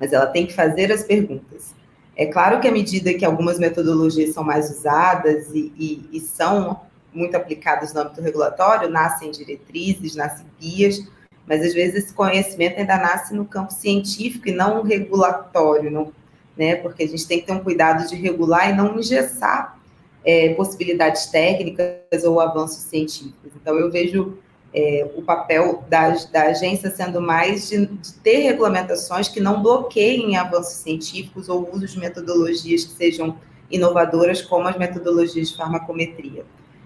[0.00, 1.75] Mas ela tem que fazer as perguntas.
[2.16, 6.80] É claro que à medida que algumas metodologias são mais usadas e, e, e são
[7.12, 11.06] muito aplicadas no âmbito regulatório, nascem diretrizes, nascem guias,
[11.46, 16.12] mas às vezes esse conhecimento ainda nasce no campo científico e não regulatório, não,
[16.56, 16.76] né?
[16.76, 19.78] Porque a gente tem que ter um cuidado de regular e não engessar
[20.24, 23.52] é, possibilidades técnicas ou avanços científicos.
[23.54, 24.38] Então, eu vejo
[24.76, 30.36] é, o papel da, da, agência sendo mais de, de, ter regulamentações que não bloqueiem
[30.36, 33.38] avanços científicos ou uso de metodologias que sejam
[33.70, 36.44] inovadoras, como as metodologias de farmacometria.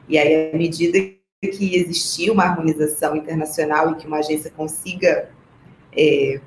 [0.09, 0.99] E aí, à medida
[1.41, 5.29] que existir uma harmonização internacional e que uma agência consiga
[5.97, 6.41] é,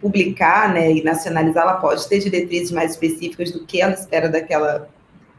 [0.00, 4.88] publicar né, e nacionalizar, ela pode ter diretrizes mais específicas do que ela espera daquela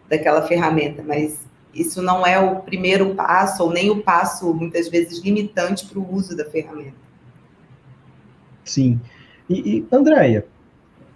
[0.08, 1.40] daquela ferramenta, mas
[1.76, 6.16] isso não é o primeiro passo, ou nem o passo, muitas vezes, limitante para o
[6.16, 6.96] uso da ferramenta.
[8.64, 9.00] Sim.
[9.50, 10.46] E, e Andréia,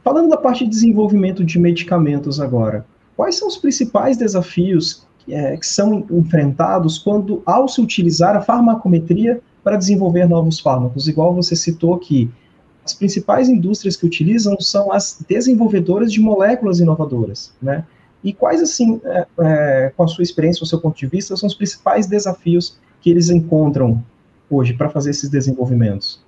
[0.04, 5.56] falando da parte de desenvolvimento de medicamentos agora, quais são os principais desafios que, é,
[5.58, 11.08] que são enfrentados quando, ao se utilizar a farmacometria para desenvolver novos fármacos?
[11.08, 12.30] Igual você citou que
[12.84, 17.86] as principais indústrias que utilizam são as desenvolvedoras de moléculas inovadoras, né?
[18.24, 21.48] E quais, assim, é, é, com a sua experiência, o seu ponto de vista, são
[21.48, 24.04] os principais desafios que eles encontram
[24.50, 26.22] hoje para fazer esses desenvolvimentos?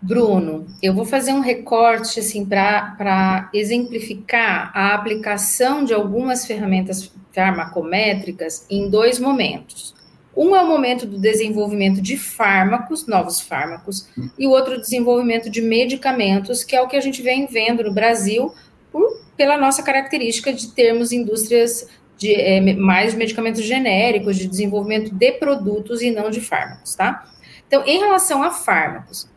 [0.00, 8.66] Bruno, eu vou fazer um recorte assim para exemplificar a aplicação de algumas ferramentas farmacométricas
[8.70, 9.96] em dois momentos.
[10.36, 14.06] Um é o momento do desenvolvimento de fármacos, novos fármacos,
[14.38, 17.92] e o outro desenvolvimento de medicamentos, que é o que a gente vem vendo no
[17.92, 18.52] Brasil
[18.92, 25.32] por pela nossa característica de termos indústrias de é, mais medicamentos genéricos, de desenvolvimento de
[25.32, 27.26] produtos e não de fármacos, tá?
[27.66, 29.28] Então, em relação a fármacos,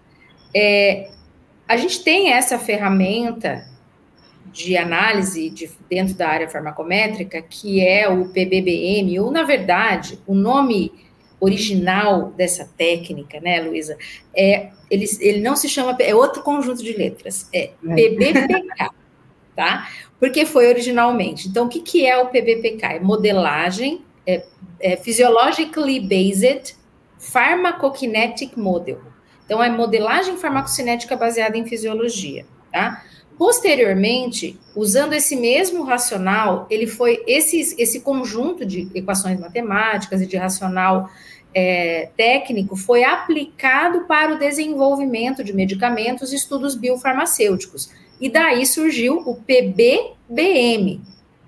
[0.55, 1.09] é,
[1.67, 3.67] a gente tem essa ferramenta
[4.51, 10.33] de análise de, dentro da área farmacométrica, que é o PBBM, ou, na verdade, o
[10.33, 10.91] nome
[11.39, 13.97] original dessa técnica, né, Luísa,
[14.35, 17.95] é, ele, ele não se chama, é outro conjunto de letras, é, é.
[17.95, 18.89] PBPK
[19.60, 19.89] tá?
[20.17, 21.50] Porque foi originalmente.
[21.50, 22.93] Então, o que, que é o PBPK?
[22.93, 24.45] É modelagem, é,
[24.80, 26.78] é Physiologically Based
[27.17, 29.02] Pharmacokinetic Model.
[29.43, 33.04] Então, é modelagem farmacocinética baseada em fisiologia, tá?
[33.38, 41.10] Posteriormente, usando esse mesmo racional, ele foi esse, conjunto de equações matemáticas e de racional
[41.54, 47.89] é, técnico foi aplicado para o desenvolvimento de medicamentos e estudos biofarmacêuticos.
[48.19, 51.01] E daí surgiu o PBBM,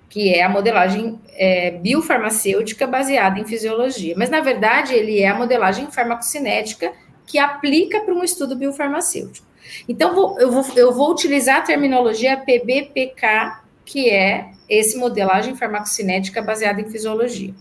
[0.10, 4.16] que é a modelagem é, biofarmacêutica baseada em fisiologia.
[4.18, 6.94] Mas, na verdade, ele é a modelagem farmacocinética
[7.26, 9.48] que aplica para um estudo biofarmacêutico.
[9.88, 16.42] Então, vou, eu, vou, eu vou utilizar a terminologia PBPK, que é esse modelagem farmacocinética
[16.42, 17.54] baseada em fisiologia.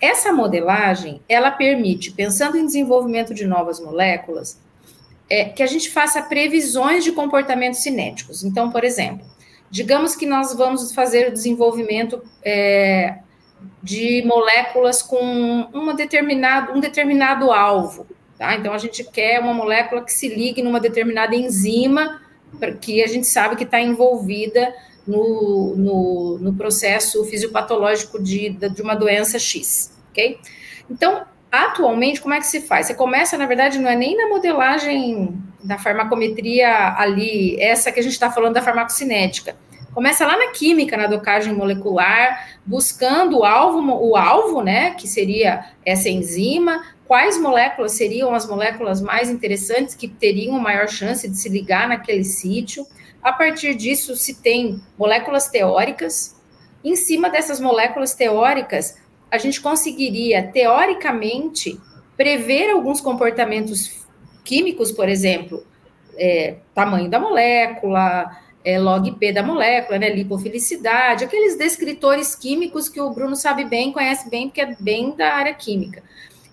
[0.00, 4.60] Essa modelagem, ela permite, pensando em desenvolvimento de novas moléculas,
[5.28, 8.44] é, que a gente faça previsões de comportamentos cinéticos.
[8.44, 9.26] Então, por exemplo,
[9.70, 13.18] digamos que nós vamos fazer o desenvolvimento é,
[13.82, 18.06] de moléculas com uma determinado, um determinado alvo.
[18.38, 18.54] Tá?
[18.54, 22.20] Então, a gente quer uma molécula que se ligue numa determinada enzima
[22.80, 24.72] que a gente sabe que está envolvida
[25.06, 30.38] no, no, no, processo fisiopatológico de, de uma doença X, ok?
[30.88, 32.88] Então, Atualmente, como é que se faz?
[32.88, 38.02] Você começa, na verdade, não é nem na modelagem da farmacometria ali, essa que a
[38.02, 39.54] gente está falando da farmacocinética.
[39.94, 45.66] Começa lá na química, na docagem molecular, buscando o alvo, o alvo, né, que seria
[45.86, 51.48] essa enzima, quais moléculas seriam as moléculas mais interessantes que teriam maior chance de se
[51.48, 52.84] ligar naquele sítio.
[53.22, 56.34] A partir disso, se tem moléculas teóricas.
[56.82, 58.96] Em cima dessas moléculas teóricas,
[59.34, 61.78] a gente conseguiria, teoricamente,
[62.16, 64.06] prever alguns comportamentos
[64.44, 65.64] químicos, por exemplo,
[66.16, 68.30] é, tamanho da molécula,
[68.64, 73.92] é, log P da molécula, né, lipofilicidade, aqueles descritores químicos que o Bruno sabe bem,
[73.92, 76.02] conhece bem, porque é bem da área química.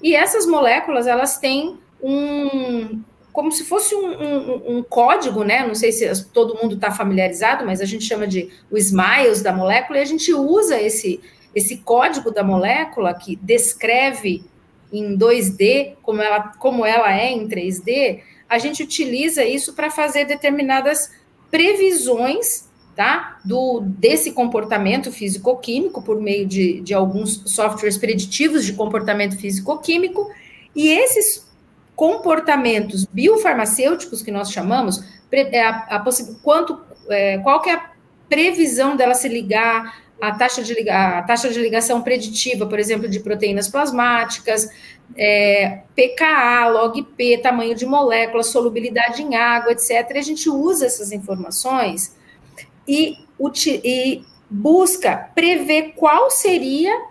[0.02, 5.66] E essas moléculas, elas têm um, como se fosse um, um, um, código, né?
[5.68, 9.54] Não sei se todo mundo está familiarizado, mas a gente chama de o SMILES da
[9.54, 11.22] molécula e a gente usa esse,
[11.56, 14.44] esse código da molécula que descreve
[14.92, 20.26] em 2D como ela, como ela é em 3D, a gente utiliza isso para fazer
[20.26, 21.12] determinadas
[21.50, 23.40] previsões, tá?
[23.46, 30.30] Do, desse comportamento físico-químico por meio de, de alguns softwares preditivos de comportamento físico-químico,
[30.76, 31.50] e esses
[31.96, 36.04] comportamentos biofarmacêuticos que nós chamamos, é a, a
[36.42, 36.80] quanto,
[37.10, 37.92] é, qual que é a
[38.28, 43.20] previsão dela se ligar a taxa de, a taxa de ligação preditiva, por exemplo, de
[43.20, 44.70] proteínas plasmáticas,
[45.18, 50.16] é, pKa, log-P, tamanho de molécula, solubilidade em água, etc.
[50.16, 52.16] A gente usa essas informações
[52.88, 53.18] e,
[53.84, 57.10] e busca prever qual seria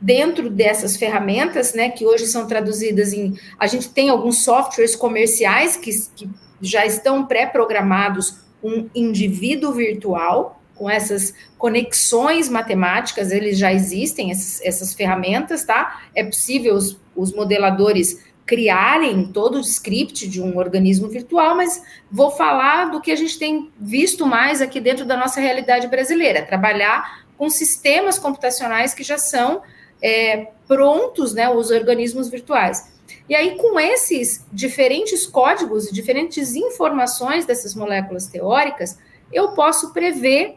[0.00, 3.38] dentro dessas ferramentas, né, que hoje são traduzidas em.
[3.58, 6.30] A gente tem alguns softwares comerciais que, que
[6.60, 14.94] já estão pré-programados um indivíduo virtual, com essas conexões matemáticas, eles já existem, essas, essas
[14.94, 16.02] ferramentas, tá?
[16.14, 22.30] É possível os, os modeladores criarem todo o script de um organismo virtual, mas vou
[22.30, 27.26] falar do que a gente tem visto mais aqui dentro da nossa realidade brasileira, trabalhar
[27.36, 29.60] com sistemas computacionais que já são
[30.00, 32.96] é, prontos, né, os organismos virtuais.
[33.28, 38.98] E aí, com esses diferentes códigos e diferentes informações dessas moléculas teóricas,
[39.30, 40.56] eu posso prever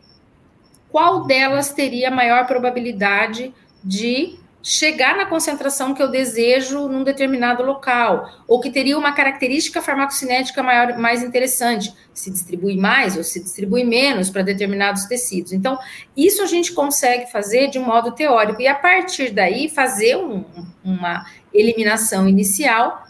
[0.92, 8.30] qual delas teria maior probabilidade de chegar na concentração que eu desejo num determinado local,
[8.48, 13.84] ou que teria uma característica farmacocinética maior, mais interessante, se distribui mais ou se distribui
[13.84, 15.52] menos para determinados tecidos.
[15.52, 15.80] Então,
[16.16, 20.46] isso a gente consegue fazer de um modo teórico, e a partir daí fazer um,
[20.84, 23.04] uma eliminação inicial,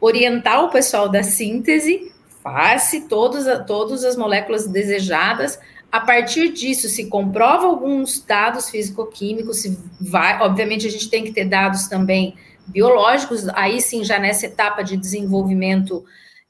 [0.00, 2.10] orientar o pessoal da síntese,
[2.42, 5.58] faz-se todas as moléculas desejadas,
[5.96, 11.32] a partir disso, se comprova alguns dados físico-químicos, se vai, obviamente a gente tem que
[11.32, 12.34] ter dados também
[12.66, 16.04] biológicos, aí sim, já nessa etapa de desenvolvimento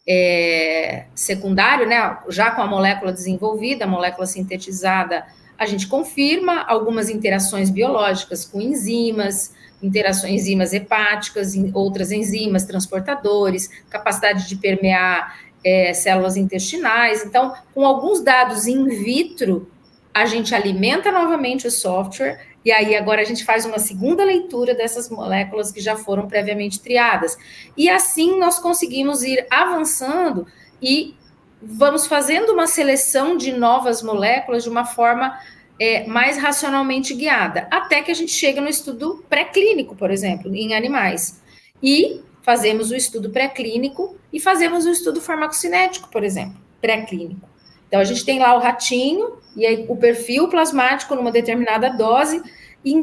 [0.08, 5.24] é, secundário, né, já com a molécula desenvolvida, a molécula sintetizada,
[5.56, 14.48] a gente confirma algumas interações biológicas com enzimas, interações enzimas hepáticas, outras enzimas transportadores, capacidade
[14.48, 17.24] de permear é, células intestinais.
[17.24, 19.68] Então, com alguns dados in vitro,
[20.14, 24.76] a gente alimenta novamente o software e aí agora a gente faz uma segunda leitura
[24.76, 27.36] dessas moléculas que já foram previamente triadas.
[27.76, 30.46] E assim nós conseguimos ir avançando
[30.80, 31.16] e
[31.60, 35.36] vamos fazendo uma seleção de novas moléculas de uma forma
[35.80, 40.74] é, mais racionalmente guiada, até que a gente chega no estudo pré-clínico, por exemplo, em
[40.74, 41.42] animais.
[41.82, 47.48] E fazemos o estudo pré-clínico e fazemos o estudo farmacocinético, por exemplo, pré-clínico.
[47.88, 52.40] Então, a gente tem lá o ratinho e aí o perfil plasmático numa determinada dose.
[52.84, 52.94] E,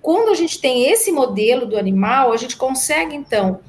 [0.00, 3.60] quando a gente tem esse modelo do animal, a gente consegue, então,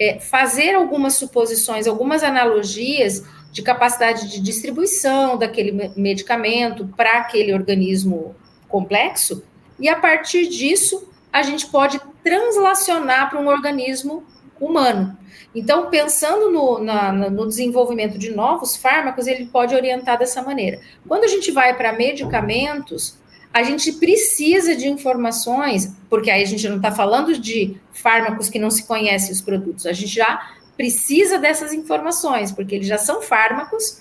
[0.00, 3.22] é, fazer algumas suposições, algumas analogias
[3.52, 8.34] de capacidade de distribuição daquele medicamento para aquele organismo
[8.68, 9.44] complexo,
[9.78, 14.24] e a partir disso, a gente pode translacionar para um organismo
[14.64, 15.18] humano.
[15.54, 20.80] Então, pensando no, na, no desenvolvimento de novos fármacos, ele pode orientar dessa maneira.
[21.06, 23.18] Quando a gente vai para medicamentos,
[23.52, 28.58] a gente precisa de informações, porque aí a gente não está falando de fármacos que
[28.58, 33.20] não se conhecem os produtos, a gente já precisa dessas informações, porque eles já são
[33.20, 34.00] fármacos,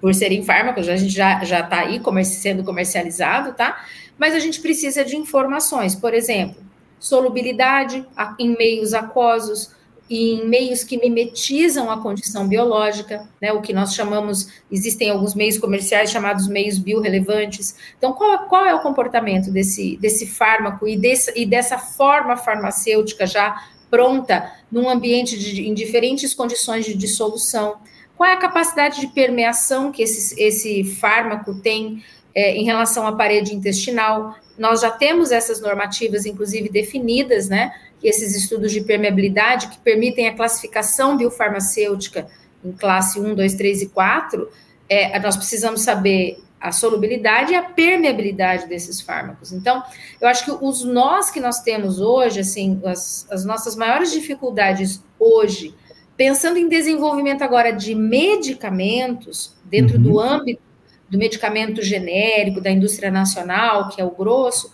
[0.00, 3.84] por serem fármacos, a gente já está aí sendo comercializado, tá?
[4.18, 6.60] Mas a gente precisa de informações, por exemplo,
[6.98, 8.04] solubilidade
[8.36, 9.70] em meios aquosos,
[10.10, 15.56] em meios que mimetizam a condição biológica, né, o que nós chamamos, existem alguns meios
[15.56, 17.74] comerciais chamados meios biorelevantes.
[17.96, 23.26] Então, qual, qual é o comportamento desse, desse fármaco e, desse, e dessa forma farmacêutica
[23.26, 27.76] já pronta num ambiente de, em diferentes condições de dissolução?
[28.16, 33.12] Qual é a capacidade de permeação que esse, esse fármaco tem é, em relação à
[33.12, 34.36] parede intestinal?
[34.58, 37.72] Nós já temos essas normativas, inclusive, definidas, né?
[38.02, 42.26] Esses estudos de permeabilidade que permitem a classificação biofarmacêutica
[42.64, 44.48] em classe 1, 2, 3 e 4,
[44.88, 49.52] é, nós precisamos saber a solubilidade e a permeabilidade desses fármacos.
[49.52, 49.82] Então,
[50.20, 55.02] eu acho que os nós que nós temos hoje, assim, as, as nossas maiores dificuldades
[55.18, 55.74] hoje,
[56.16, 60.02] pensando em desenvolvimento agora de medicamentos, dentro uhum.
[60.02, 60.62] do âmbito
[61.10, 64.72] do medicamento genérico, da indústria nacional, que é o grosso,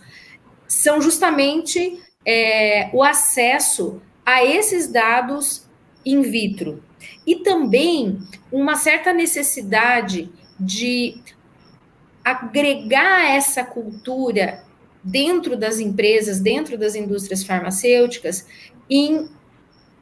[0.69, 1.99] são justamente
[2.31, 5.67] é, o acesso a esses dados
[6.05, 6.85] in vitro.
[7.27, 8.19] E também
[8.53, 11.23] uma certa necessidade de
[12.23, 14.63] agregar essa cultura
[15.03, 18.47] dentro das empresas, dentro das indústrias farmacêuticas,
[18.91, 19.31] em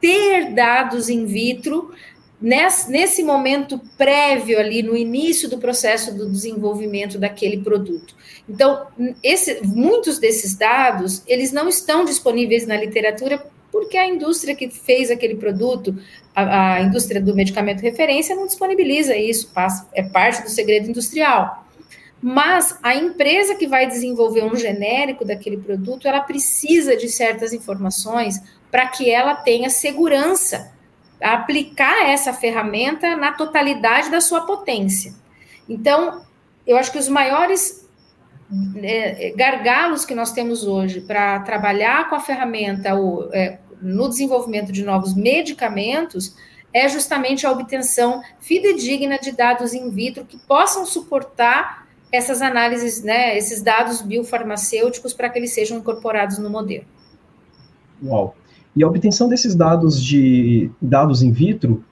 [0.01, 1.93] ter dados in vitro
[2.41, 8.15] nesse, nesse momento prévio ali, no início do processo do desenvolvimento daquele produto.
[8.47, 8.87] Então,
[9.23, 15.11] esse, muitos desses dados, eles não estão disponíveis na literatura porque a indústria que fez
[15.11, 15.95] aquele produto,
[16.33, 21.65] a, a indústria do medicamento referência, não disponibiliza isso, passa, é parte do segredo industrial.
[22.21, 28.41] Mas a empresa que vai desenvolver um genérico daquele produto, ela precisa de certas informações
[28.71, 30.71] para que ela tenha segurança
[31.21, 35.13] aplicar essa ferramenta na totalidade da sua potência.
[35.67, 36.21] Então,
[36.65, 37.87] eu acho que os maiores
[38.81, 42.89] é, gargalos que nós temos hoje para trabalhar com a ferramenta
[43.33, 46.35] é, no desenvolvimento de novos medicamentos
[46.73, 53.37] é justamente a obtenção fidedigna de dados in vitro que possam suportar essas análises, né,
[53.37, 56.85] esses dados biofarmacêuticos para que eles sejam incorporados no modelo.
[58.03, 58.35] Uau!
[58.77, 61.83] E a obtenção desses dados de dados in vitro,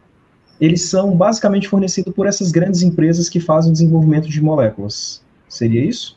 [0.61, 5.23] eles são basicamente fornecidos por essas grandes empresas que fazem o desenvolvimento de moléculas.
[5.49, 6.15] Seria isso?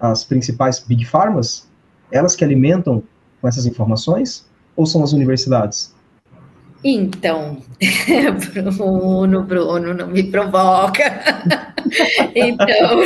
[0.00, 1.68] As principais big pharmas?
[2.10, 3.02] Elas que alimentam
[3.38, 4.48] com essas informações?
[4.74, 5.94] Ou são as universidades?
[6.82, 7.58] Então,
[8.54, 11.02] Bruno, Bruno, não me provoca.
[12.34, 13.02] então,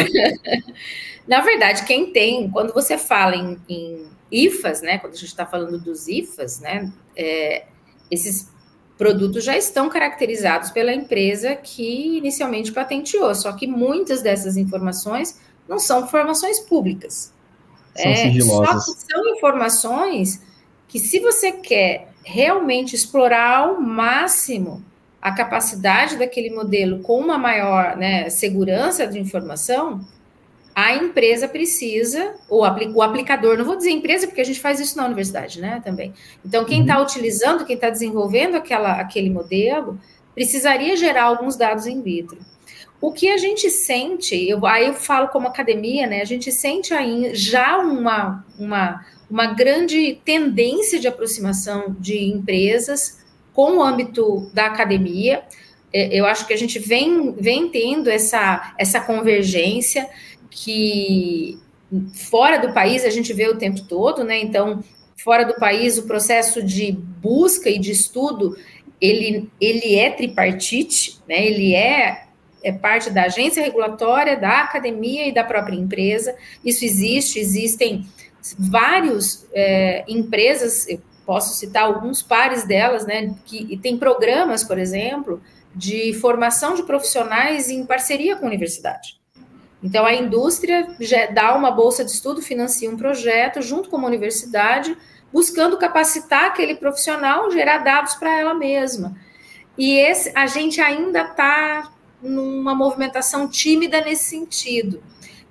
[1.26, 4.98] na verdade, quem tem, quando você fala em, em IFAs, né?
[4.98, 6.92] Quando a gente está falando dos IFAs, né?
[7.16, 7.64] É,
[8.10, 8.48] esses
[8.96, 15.78] produtos já estão caracterizados pela empresa que inicialmente patenteou, só que muitas dessas informações não
[15.78, 17.32] são informações públicas.
[17.94, 18.84] São é, sigilosas.
[18.84, 20.42] Só que são informações
[20.88, 24.84] que, se você quer realmente explorar ao máximo
[25.20, 30.00] a capacidade daquele modelo com uma maior né, segurança de informação,
[30.76, 34.94] a empresa precisa, ou o aplicador, não vou dizer empresa, porque a gente faz isso
[34.94, 36.12] na universidade, né, também.
[36.44, 37.04] Então, quem está uhum.
[37.04, 39.98] utilizando, quem está desenvolvendo aquela, aquele modelo,
[40.34, 42.38] precisaria gerar alguns dados in vitro.
[43.00, 46.92] O que a gente sente, eu, aí eu falo como academia, né, a gente sente
[46.92, 53.24] aí já uma, uma, uma grande tendência de aproximação de empresas
[53.54, 55.42] com o âmbito da academia,
[55.90, 60.06] é, eu acho que a gente vem, vem tendo essa, essa convergência,
[60.56, 61.58] que
[62.14, 64.40] fora do país a gente vê o tempo todo, né?
[64.40, 64.82] Então,
[65.22, 68.56] fora do país, o processo de busca e de estudo,
[68.98, 71.46] ele, ele é tripartite, né?
[71.46, 72.24] Ele é,
[72.64, 76.34] é parte da agência regulatória, da academia e da própria empresa.
[76.64, 78.06] Isso existe, existem
[78.58, 83.34] vários é, empresas, eu posso citar alguns pares delas, né?
[83.44, 85.42] Que tem programas, por exemplo,
[85.74, 89.18] de formação de profissionais em parceria com a universidade.
[89.82, 90.96] Então, a indústria
[91.32, 94.96] dá uma bolsa de estudo, financia um projeto junto com uma universidade,
[95.32, 99.16] buscando capacitar aquele profissional, gerar dados para ela mesma.
[99.76, 105.02] E esse, a gente ainda está numa movimentação tímida nesse sentido.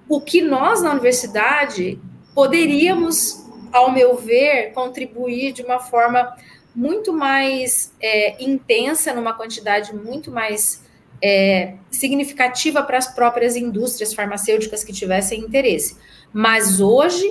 [0.10, 2.00] O que nós, na universidade,
[2.34, 6.36] poderíamos, ao meu ver, contribuir de uma forma
[6.76, 10.84] muito mais é, intensa, numa quantidade muito mais
[11.28, 15.98] é, significativa para as próprias indústrias farmacêuticas que tivessem interesse.
[16.32, 17.26] Mas hoje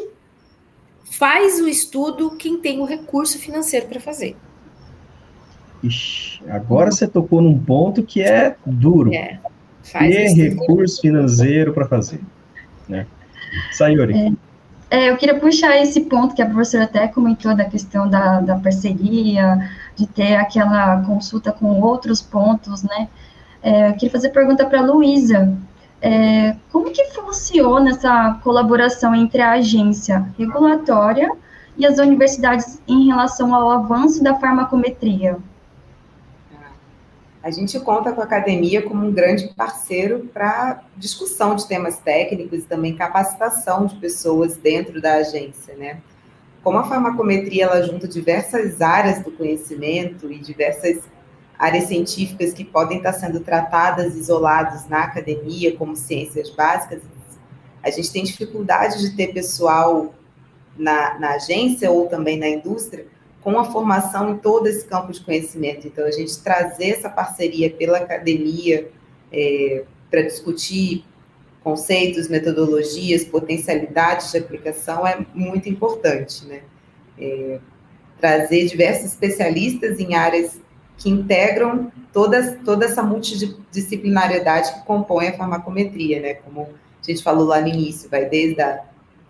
[1.05, 4.37] faz o estudo quem tem o recurso financeiro para fazer.
[5.81, 9.15] Ixi, agora você tocou num ponto que é duro.
[9.15, 9.39] É,
[9.93, 12.21] ter recurso financeiro para fazer.
[12.89, 13.07] Né?
[13.71, 14.13] Sayuri.
[14.19, 14.33] É.
[14.91, 18.57] É, eu queria puxar esse ponto que a professora até comentou da questão da, da
[18.57, 23.09] parceria, de ter aquela consulta com outros pontos, né?
[23.65, 25.57] É, queria fazer pergunta para a Luísa.
[26.03, 31.33] É, como que funciona essa colaboração entre a agência regulatória
[31.79, 35.39] e as universidades em relação ao avanço da farmacometria?
[37.43, 42.61] A gente conta com a academia como um grande parceiro para discussão de temas técnicos
[42.61, 46.01] e também capacitação de pessoas dentro da agência, né?
[46.63, 51.14] Como a farmacometria ela junta diversas áreas do conhecimento e diversas
[51.65, 57.01] áreas científicas que podem estar sendo tratadas isoladas na academia, como ciências básicas,
[57.83, 60.15] a gente tem dificuldade de ter pessoal
[60.77, 63.07] na, na agência ou também na indústria
[63.41, 65.87] com a formação em todo esse campo de conhecimento.
[65.87, 68.91] Então, a gente trazer essa parceria pela academia
[69.31, 71.05] é, para discutir
[71.63, 76.61] conceitos, metodologias, potencialidades de aplicação é muito importante, né?
[77.19, 77.59] É,
[78.19, 80.59] trazer diversos especialistas em áreas
[80.97, 86.35] que integram toda, toda essa multidisciplinariedade que compõe a farmacometria, né?
[86.35, 88.81] Como a gente falou lá no início, vai desde a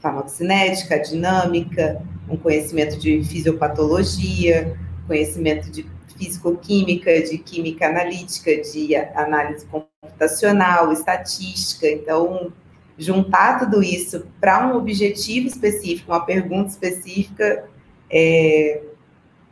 [0.00, 5.86] farmacocinética, a dinâmica, um conhecimento de fisiopatologia, conhecimento de
[6.16, 11.88] físico-química, de química analítica, de análise computacional, estatística.
[11.88, 12.52] Então,
[12.98, 17.64] juntar tudo isso para um objetivo específico, uma pergunta específica,
[18.10, 18.82] é,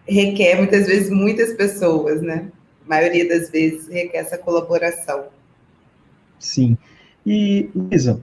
[0.07, 2.49] requer muitas vezes muitas pessoas, né?
[2.87, 5.25] A maioria das vezes requer essa colaboração.
[6.39, 6.77] Sim.
[7.25, 8.23] E, Luísa,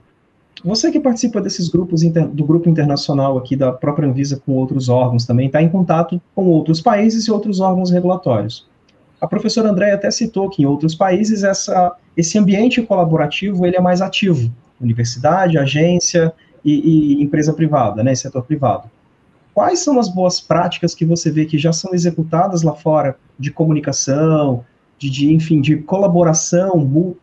[0.62, 5.24] você que participa desses grupos do grupo internacional aqui da própria Anvisa com outros órgãos
[5.24, 8.68] também, está em contato com outros países e outros órgãos regulatórios.
[9.20, 13.80] A professora Andréia até citou que em outros países essa, esse ambiente colaborativo ele é
[13.80, 16.32] mais ativo, universidade, agência
[16.64, 18.90] e, e empresa privada, né, setor privado.
[19.52, 23.50] Quais são as boas práticas que você vê que já são executadas lá fora de
[23.50, 24.64] comunicação,
[24.98, 27.16] de, de enfim, de colaboração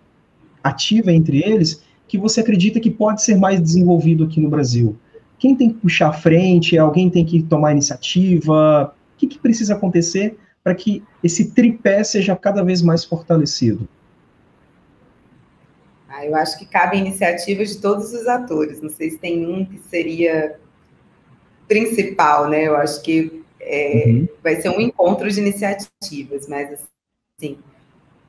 [0.63, 4.97] ativa entre eles, que você acredita que pode ser mais desenvolvido aqui no Brasil?
[5.39, 6.78] Quem tem que puxar a frente?
[6.78, 8.93] Alguém tem que tomar iniciativa?
[9.13, 13.88] O que, que precisa acontecer para que esse tripé seja cada vez mais fortalecido?
[16.09, 18.82] Ah, eu acho que cabe iniciativas de todos os atores.
[18.82, 20.59] Não sei se tem um que seria
[21.68, 22.68] principal, né?
[22.68, 24.28] Eu acho que é, uhum.
[24.43, 26.80] vai ser um encontro de iniciativas, mas
[27.38, 27.57] assim,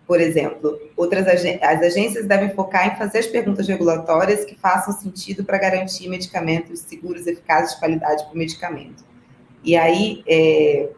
[0.07, 4.93] por exemplo, outras ag as agências devem focar em fazer as perguntas regulatórias que façam
[4.93, 9.05] sentido para garantir medicamentos seguros, eficazes de qualidade para o medicamento.
[9.63, 10.89] E aí, é,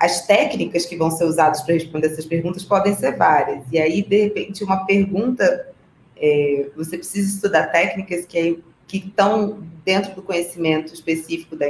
[0.00, 3.64] as técnicas que vão ser usadas para responder essas perguntas podem ser várias.
[3.72, 5.68] E aí, de repente, uma pergunta,
[6.16, 11.66] é, você precisa estudar técnicas que, que estão dentro do conhecimento específico da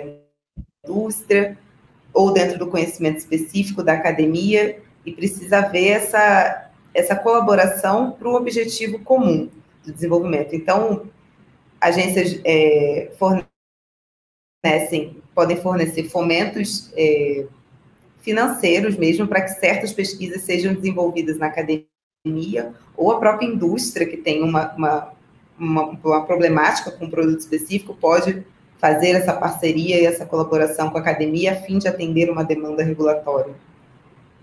[0.85, 1.59] indústria
[2.13, 8.35] ou dentro do conhecimento específico da academia e precisa haver essa, essa colaboração para o
[8.35, 9.51] objetivo comum
[9.85, 10.55] do desenvolvimento.
[10.55, 11.09] Então,
[11.81, 13.13] agências é,
[14.65, 17.47] fornecem, podem fornecer fomentos é,
[18.21, 24.17] financeiros mesmo para que certas pesquisas sejam desenvolvidas na academia ou a própria indústria que
[24.17, 25.13] tem uma, uma,
[25.59, 28.45] uma, uma problemática com um produto específico pode
[28.79, 32.83] fazer essa parceria e essa colaboração com a academia a fim de atender uma demanda
[32.83, 33.55] regulatória.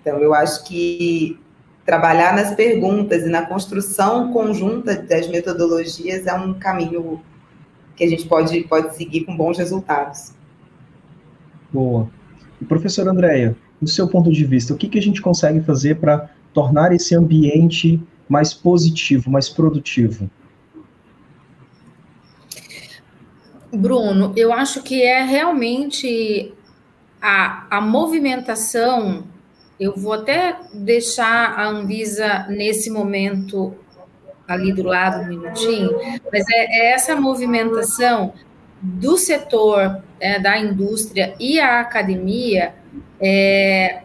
[0.01, 1.39] Então, eu acho que
[1.86, 7.22] trabalhar nas perguntas e na construção conjunta das metodologias é um caminho
[7.95, 10.34] que a gente pode, pode seguir com bons resultados.
[11.72, 12.09] Boa.
[12.59, 15.95] E professora Andréia, do seu ponto de vista, o que, que a gente consegue fazer
[15.95, 20.30] para tornar esse ambiente mais positivo, mais produtivo?
[23.74, 26.54] Bruno, eu acho que é realmente
[27.22, 29.24] a, a movimentação.
[29.80, 33.76] Eu vou até deixar a Anvisa nesse momento
[34.48, 35.92] ali do lado um minutinho,
[36.32, 38.34] mas é, é essa movimentação
[38.82, 42.76] do setor é, da indústria e a academia
[43.20, 44.04] é,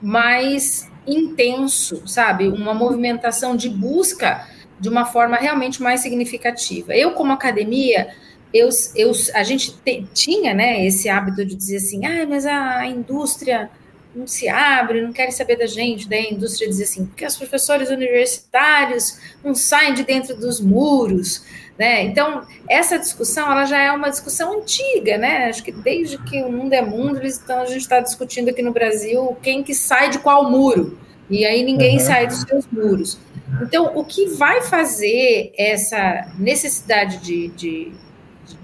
[0.00, 2.48] mais intenso, sabe?
[2.48, 4.46] Uma movimentação de busca
[4.80, 6.94] de uma forma realmente mais significativa.
[6.94, 8.08] Eu, como academia,
[8.54, 12.86] eu, eu, a gente te, tinha né, esse hábito de dizer assim, ah, mas a
[12.86, 13.68] indústria
[14.14, 16.08] não se abre, não quer saber da gente.
[16.08, 21.44] Daí a indústria dizia assim, porque os professores universitários não saem de dentro dos muros.
[21.76, 22.04] Né?
[22.04, 25.48] Então, essa discussão ela já é uma discussão antiga, né?
[25.48, 28.72] Acho que desde que o mundo é mundo, estão, a gente está discutindo aqui no
[28.72, 30.96] Brasil quem que sai de qual muro.
[31.28, 32.04] E aí ninguém uhum.
[32.04, 33.18] sai dos seus muros.
[33.60, 38.03] Então, o que vai fazer essa necessidade de, de, de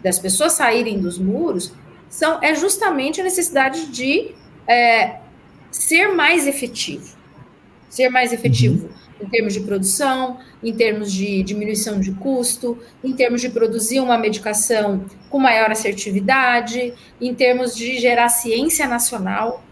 [0.02, 1.72] das pessoas saírem dos muros
[2.08, 4.32] são, é justamente a necessidade de
[4.66, 5.20] é,
[5.70, 7.16] ser mais efetivo.
[7.88, 8.86] Ser mais efetivo.
[8.86, 14.00] Uhum em termos de produção, em termos de diminuição de custo, em termos de produzir
[14.00, 19.62] uma medicação com maior assertividade, em termos de gerar ciência nacional.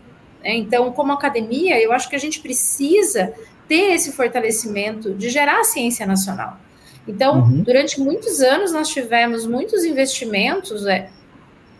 [0.43, 0.57] Né?
[0.57, 3.33] Então, como academia, eu acho que a gente precisa
[3.67, 6.59] ter esse fortalecimento de gerar ciência nacional.
[7.09, 7.63] Então, uhum.
[7.63, 11.09] durante muitos anos, nós tivemos muitos investimentos é,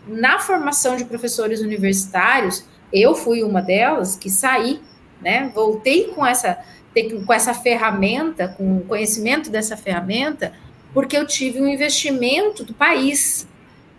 [0.07, 2.65] na formação de professores universitários.
[2.91, 4.81] Eu fui uma delas que saí,
[5.21, 5.51] né?
[5.53, 6.57] Voltei com essa
[7.25, 10.51] com essa ferramenta, com o conhecimento dessa ferramenta,
[10.93, 13.47] porque eu tive um investimento do país,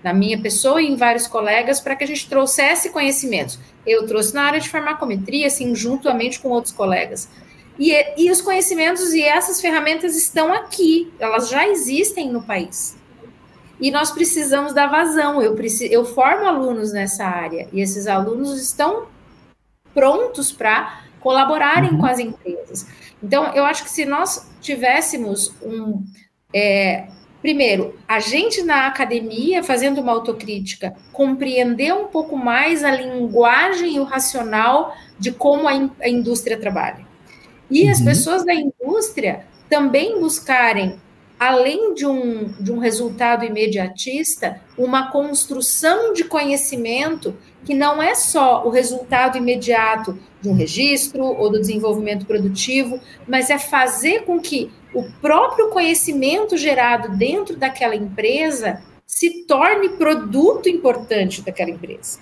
[0.03, 3.59] na minha pessoa e em vários colegas, para que a gente trouxesse conhecimentos.
[3.87, 7.29] Eu trouxe na área de farmacometria, assim, juntamente com outros colegas.
[7.79, 12.97] E, e os conhecimentos e essas ferramentas estão aqui, elas já existem no país.
[13.81, 15.41] E nós precisamos da vazão.
[15.41, 19.07] Eu, preciso, eu formo alunos nessa área, e esses alunos estão
[19.95, 21.99] prontos para colaborarem uhum.
[21.99, 22.87] com as empresas.
[23.23, 26.03] Então, eu acho que se nós tivéssemos um,
[26.55, 27.09] é,
[27.41, 34.01] primeiro, a gente na academia, fazendo uma autocrítica, compreender um pouco mais a linguagem e
[34.01, 37.10] o racional de como a, in, a indústria trabalha.
[37.71, 37.91] E uhum.
[37.91, 40.99] as pessoas da indústria também buscarem,
[41.39, 48.67] além de um, de um resultado imediatista, uma construção de conhecimento que não é só
[48.67, 52.99] o resultado imediato de um registro ou do desenvolvimento produtivo,
[53.29, 60.69] mas é fazer com que o próprio conhecimento gerado dentro daquela empresa se torne produto
[60.69, 62.19] importante daquela empresa.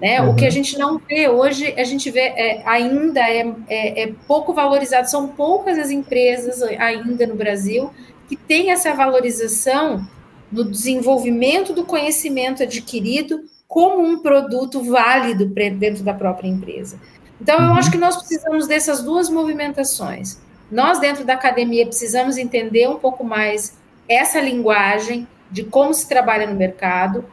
[0.00, 0.20] Né?
[0.20, 0.30] Uhum.
[0.30, 4.12] O que a gente não vê hoje, a gente vê é, ainda é, é, é,
[4.26, 7.90] pouco valorizado, são poucas as empresas ainda no Brasil
[8.28, 10.06] que têm essa valorização
[10.50, 17.00] no desenvolvimento do conhecimento adquirido como um produto válido dentro da própria empresa.
[17.40, 17.74] Então, eu uhum.
[17.74, 20.38] acho que nós precisamos dessas duas movimentações.
[20.70, 23.76] Nós, dentro da academia, precisamos entender um pouco mais
[24.08, 27.24] essa linguagem de como se trabalha no mercado,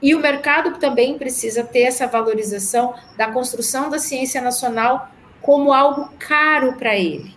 [0.00, 6.10] e o mercado também precisa ter essa valorização da construção da ciência nacional como algo
[6.18, 7.34] caro para ele.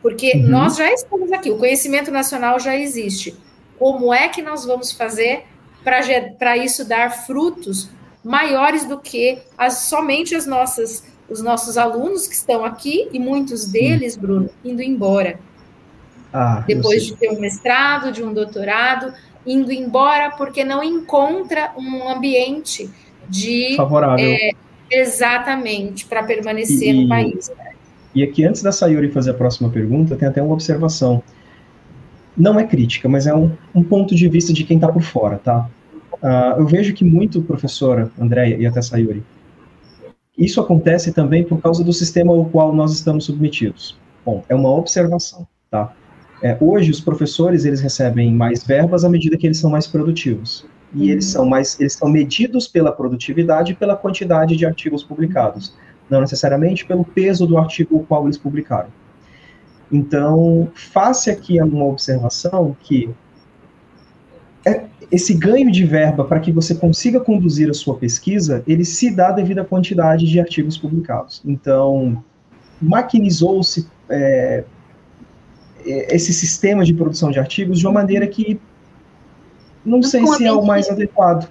[0.00, 0.48] Porque uhum.
[0.48, 3.36] nós já estamos aqui, o conhecimento nacional já existe.
[3.78, 5.44] Como é que nós vamos fazer
[5.82, 7.90] para isso dar frutos
[8.24, 13.66] maiores do que as, somente as nossas, os nossos alunos que estão aqui, e muitos
[13.66, 15.38] deles, Bruno, indo embora.
[16.32, 19.12] Ah, Depois de ter um mestrado, de um doutorado,
[19.46, 22.90] indo embora porque não encontra um ambiente
[23.28, 24.24] de favorável.
[24.24, 24.50] É,
[24.90, 27.48] exatamente para permanecer e, no país.
[27.56, 27.72] Né?
[28.14, 31.22] E aqui, antes da Sayuri fazer a próxima pergunta, tem até uma observação.
[32.36, 35.38] Não é crítica, mas é um, um ponto de vista de quem está por fora,
[35.38, 35.68] tá?
[36.14, 39.22] Uh, eu vejo que muito, professora Andréia e até Sayuri,
[40.36, 43.98] isso acontece também por causa do sistema ao qual nós estamos submetidos.
[44.24, 45.92] Bom, é uma observação, tá?
[46.42, 50.64] É, hoje os professores eles recebem mais verbas à medida que eles são mais produtivos
[50.94, 51.04] e uhum.
[51.10, 55.74] eles são mais eles são medidos pela produtividade e pela quantidade de artigos publicados,
[56.08, 58.88] não necessariamente pelo peso do artigo o qual eles publicaram.
[59.92, 63.10] Então, faça aqui uma observação que
[64.64, 69.10] é, esse ganho de verba para que você consiga conduzir a sua pesquisa, ele se
[69.14, 71.42] dá devido à quantidade de artigos publicados.
[71.44, 72.22] Então,
[72.80, 74.64] maquinizou-se é,
[75.84, 78.60] esse sistema de produção de artigos de uma maneira que
[79.84, 81.48] não sei se é o mais adequado.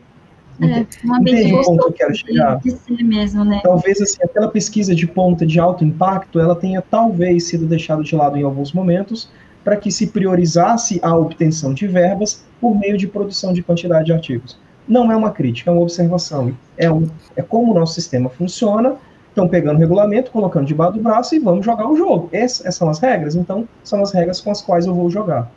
[0.62, 0.86] É,
[1.22, 2.62] Entende o ponto que eu quero chegar?
[3.02, 3.62] Mesmo, né?
[3.64, 8.14] Talvez assim, aquela pesquisa de ponta de alto impacto, ela tenha talvez sido deixada de
[8.14, 9.30] lado em alguns momentos,
[9.64, 14.14] para que se priorizasse a obtenção de verbas por meio de produção de quantidade de
[14.14, 14.58] artigos.
[14.88, 16.54] Não é uma crítica, é uma observação.
[16.78, 18.96] É, um, é como o nosso sistema funciona
[19.40, 22.30] estão pegando o regulamento, colocando debaixo do braço e vamos jogar o jogo.
[22.32, 25.50] Essas são as regras, então são as regras com as quais eu vou jogar.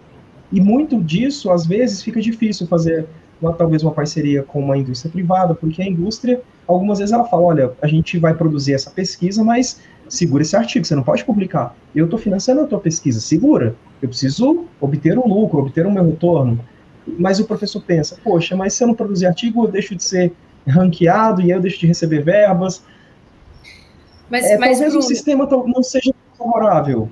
[0.53, 3.07] E muito disso, às vezes, fica difícil fazer
[3.41, 7.43] uma, talvez uma parceria com uma indústria privada, porque a indústria, algumas vezes ela fala,
[7.43, 11.75] olha, a gente vai produzir essa pesquisa, mas segura esse artigo, você não pode publicar.
[11.95, 13.75] Eu estou financiando a tua pesquisa, segura.
[14.01, 16.61] Eu preciso obter um lucro, obter o um meu retorno.
[17.19, 20.33] Mas o professor pensa, poxa, mas se eu não produzir artigo, eu deixo de ser
[20.69, 22.85] ranqueado e eu deixo de receber verbas.
[24.33, 27.11] Mas, é, mas talvez Bruno, o sistema não seja favorável.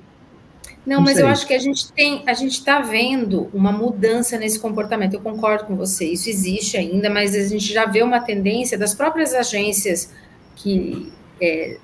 [0.83, 1.23] Não, não mas sei.
[1.23, 5.13] eu acho que a gente tem, a gente está vendo uma mudança nesse comportamento.
[5.13, 8.95] Eu concordo com você, isso existe ainda, mas a gente já vê uma tendência das
[8.95, 10.11] próprias agências
[10.55, 11.77] que é,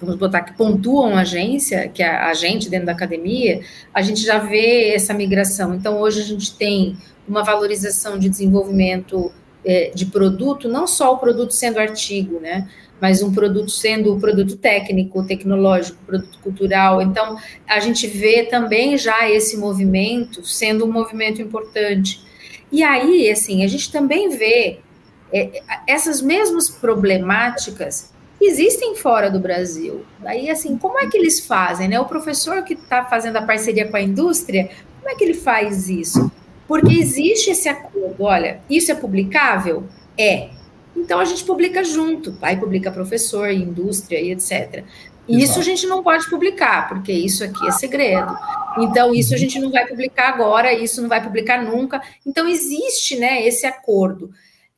[0.00, 3.60] vamos botar que pontuam a agência, que é a gente dentro da academia,
[3.92, 5.74] a gente já vê essa migração.
[5.74, 6.96] Então, hoje a gente tem
[7.28, 9.30] uma valorização de desenvolvimento
[9.62, 12.66] é, de produto, não só o produto sendo artigo, né?
[13.00, 17.00] Mas um produto sendo um produto técnico, tecnológico, produto cultural.
[17.00, 17.36] Então,
[17.66, 22.20] a gente vê também já esse movimento sendo um movimento importante.
[22.70, 24.80] E aí, assim, a gente também vê
[25.32, 30.04] é, essas mesmas problemáticas existem fora do Brasil.
[30.24, 31.98] Aí, assim, como é que eles fazem, né?
[31.98, 34.70] O professor que está fazendo a parceria com a indústria,
[35.00, 36.30] como é que ele faz isso?
[36.66, 39.84] Porque existe esse acordo, olha, isso é publicável?
[40.16, 40.50] É.
[40.98, 44.84] Então a gente publica junto, aí publica professor, indústria e etc.
[45.28, 48.34] Isso a gente não pode publicar, porque isso aqui é segredo.
[48.78, 49.40] Então, isso a uhum.
[49.40, 52.00] gente não vai publicar agora, isso não vai publicar nunca.
[52.24, 54.30] Então, existe né, esse acordo.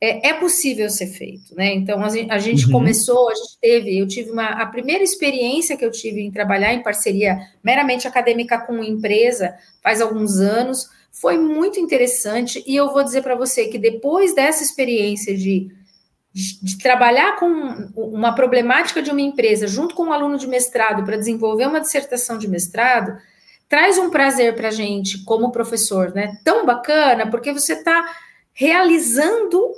[0.03, 1.73] É, é possível ser feito, né?
[1.73, 2.71] Então, a gente uhum.
[2.71, 4.47] começou, a gente teve, eu tive uma.
[4.47, 9.55] A primeira experiência que eu tive em trabalhar em parceria meramente acadêmica com uma empresa
[9.81, 12.63] faz alguns anos, foi muito interessante.
[12.65, 15.69] E eu vou dizer para você que depois dessa experiência de
[16.33, 17.47] de, de, trabalhar com
[17.95, 22.37] uma problemática de uma empresa junto com um aluno de mestrado para desenvolver uma dissertação
[22.37, 23.17] de mestrado,
[23.67, 26.37] traz um prazer para a gente como professor, né?
[26.43, 28.05] Tão bacana, porque você está
[28.53, 29.73] realizando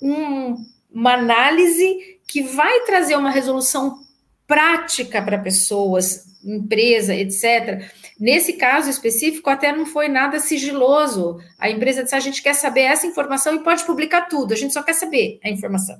[0.00, 0.56] um,
[0.92, 3.98] uma análise que vai trazer uma resolução
[4.46, 7.90] prática para pessoas, empresa, etc.
[8.18, 11.38] Nesse caso específico, até não foi nada sigiloso.
[11.58, 14.74] A empresa disse: a gente quer saber essa informação e pode publicar tudo, a gente
[14.74, 15.98] só quer saber a informação.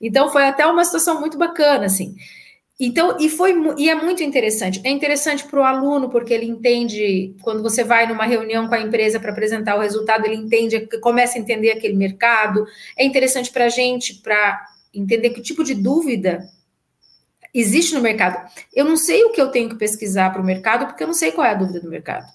[0.00, 2.16] Então, foi até uma situação muito bacana, assim.
[2.80, 4.80] Então, e foi e é muito interessante.
[4.82, 8.80] É interessante para o aluno, porque ele entende, quando você vai numa reunião com a
[8.80, 12.66] empresa para apresentar o resultado, ele entende, começa a entender aquele mercado.
[12.98, 16.44] É interessante para a gente, para entender que tipo de dúvida
[17.54, 18.50] existe no mercado.
[18.74, 21.14] Eu não sei o que eu tenho que pesquisar para o mercado, porque eu não
[21.14, 22.26] sei qual é a dúvida do mercado.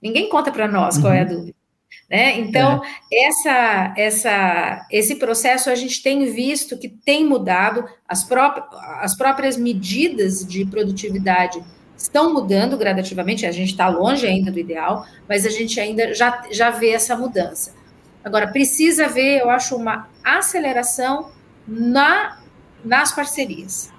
[0.00, 1.18] Ninguém conta para nós qual uhum.
[1.18, 1.34] é a uhum.
[1.36, 1.64] dúvida.
[2.10, 2.38] Né?
[2.38, 3.26] Então, é.
[3.26, 8.66] essa, essa, esse processo a gente tem visto que tem mudado, as, próprias,
[9.00, 11.62] as próprias medidas de produtividade
[11.96, 16.44] estão mudando gradativamente, a gente está longe ainda do ideal, mas a gente ainda já,
[16.50, 17.74] já vê essa mudança.
[18.22, 21.30] Agora, precisa ver, eu acho, uma aceleração
[21.66, 22.43] na
[22.84, 23.92] nas parcerias.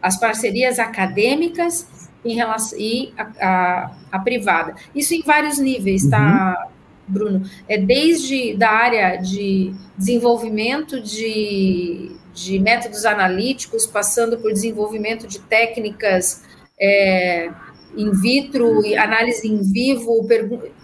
[0.00, 4.74] As parcerias acadêmicas em relação, e a, a, a privada.
[4.94, 6.78] Isso em vários níveis, tá, uhum.
[7.06, 7.50] Bruno?
[7.68, 16.44] É desde da área de desenvolvimento de, de métodos analíticos, passando por desenvolvimento de técnicas
[16.78, 17.50] é,
[17.96, 20.26] in vitro, análise em vivo,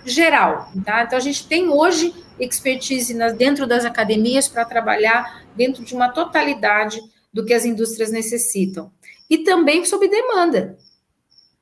[0.05, 0.73] geral.
[0.85, 1.03] Tá?
[1.03, 6.09] Então, a gente tem hoje expertise nas, dentro das academias para trabalhar dentro de uma
[6.09, 7.01] totalidade
[7.35, 8.93] do que as indústrias necessitam.
[9.29, 10.79] E também sob demanda.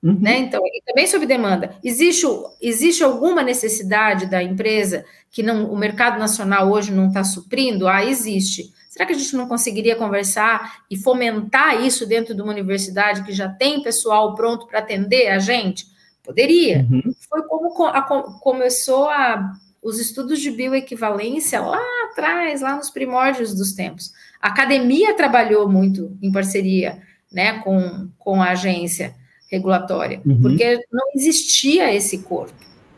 [0.02, 0.18] Uhum.
[0.20, 0.38] Né?
[0.40, 1.76] Então, também sob demanda.
[1.82, 2.26] Existe,
[2.60, 7.88] existe alguma necessidade da empresa que não, o mercado nacional hoje não está suprindo?
[7.88, 8.72] Ah, existe.
[8.90, 13.32] Será que a gente não conseguiria conversar e fomentar isso dentro de uma universidade que
[13.32, 15.86] já tem pessoal pronto para atender a gente?
[16.22, 16.86] Poderia.
[16.90, 17.14] Uhum.
[17.28, 18.02] Foi como a,
[18.40, 19.52] começou a,
[19.82, 24.12] os estudos de bioequivalência lá atrás, lá nos primórdios dos tempos.
[24.42, 29.14] A academia trabalhou muito em parceria né, com, com a agência
[29.50, 30.40] regulatória, uhum.
[30.42, 32.54] porque não existia esse corpo.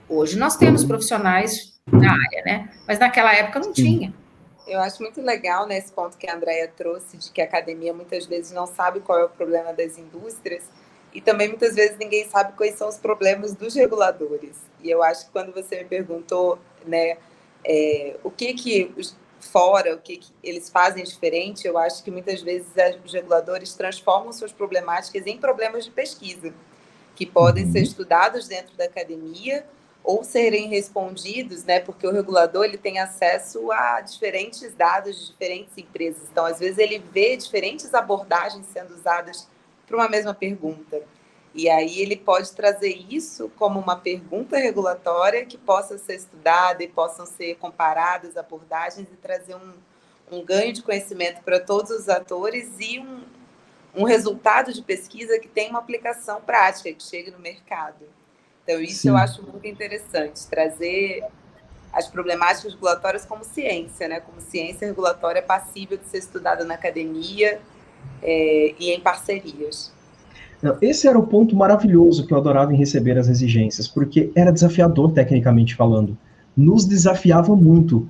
[0.09, 0.89] Hoje nós temos uhum.
[0.89, 2.71] profissionais na área, né?
[2.87, 4.15] Mas naquela época não tinha.
[4.67, 7.93] Eu acho muito legal nesse né, ponto que a Andrea trouxe, de que a academia
[7.93, 10.63] muitas vezes não sabe qual é o problema das indústrias,
[11.13, 14.57] e também muitas vezes ninguém sabe quais são os problemas dos reguladores.
[14.83, 17.19] E eu acho que quando você me perguntou, né,
[17.65, 22.11] é, o que que os, fora, o que, que eles fazem diferente, eu acho que
[22.11, 22.69] muitas vezes
[23.05, 26.53] os reguladores transformam suas problemáticas em problemas de pesquisa,
[27.15, 27.85] que podem ser uhum.
[27.85, 29.65] estudados dentro da academia
[30.03, 31.81] ou serem respondidos, né?
[31.81, 36.23] Porque o regulador ele tem acesso a diferentes dados de diferentes empresas.
[36.31, 39.49] Então, às vezes ele vê diferentes abordagens sendo usadas
[39.87, 41.03] para uma mesma pergunta.
[41.55, 46.89] E aí ele pode trazer isso como uma pergunta regulatória que possa ser estudada e
[46.89, 49.73] possam ser comparadas abordagens e trazer um,
[50.33, 53.23] um ganho de conhecimento para todos os atores e um,
[53.95, 58.05] um resultado de pesquisa que tem uma aplicação prática, que chegue no mercado.
[58.65, 59.11] Então, isso Sim.
[59.11, 61.23] eu acho muito interessante, trazer
[61.93, 64.19] as problemáticas regulatórias como ciência, né?
[64.19, 67.61] como ciência regulatória passível de ser estudada na academia
[68.21, 69.94] é, e em parcerias.
[70.81, 75.13] Esse era o ponto maravilhoso que eu adorava em receber as exigências, porque era desafiador
[75.13, 76.17] tecnicamente falando.
[76.57, 78.09] Nos desafiava muito.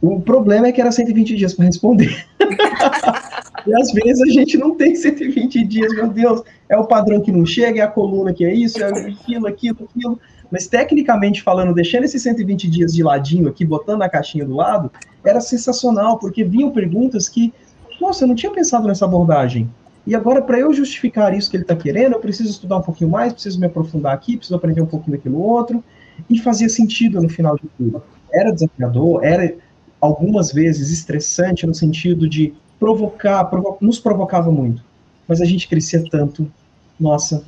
[0.00, 2.26] O problema é que era 120 dias para responder.
[3.66, 7.30] e às vezes a gente não tem 120 dias, meu Deus, é o padrão que
[7.30, 10.20] não chega, é a coluna que é isso, é aquilo, aquilo, aquilo.
[10.50, 14.90] Mas tecnicamente falando, deixando esses 120 dias de ladinho aqui, botando a caixinha do lado,
[15.24, 17.54] era sensacional, porque vinham perguntas que,
[18.00, 19.70] nossa, eu não tinha pensado nessa abordagem.
[20.06, 23.10] E agora, para eu justificar isso que ele está querendo, eu preciso estudar um pouquinho
[23.10, 25.82] mais, preciso me aprofundar aqui, preciso aprender um pouquinho daquilo outro,
[26.28, 28.02] e fazia sentido no final de tudo.
[28.32, 29.54] Era desafiador, era
[30.00, 34.82] algumas vezes estressante no sentido de provocar, provo nos provocava muito,
[35.28, 36.50] mas a gente crescia tanto.
[36.98, 37.44] Nossa,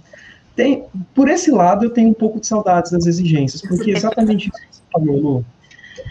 [0.54, 4.52] tem, por esse lado eu tenho um pouco de saudades das exigências, porque exatamente isso
[4.52, 5.44] que você falou, Lu,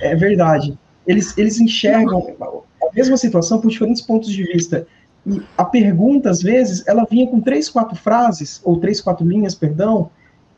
[0.02, 0.78] é verdade.
[1.08, 4.86] Eles, eles enxergam a mesma situação por diferentes pontos de vista.
[5.26, 9.55] E a pergunta, às vezes, ela vinha com três, quatro frases, ou três, quatro linhas,
[9.55, 10.09] perdão,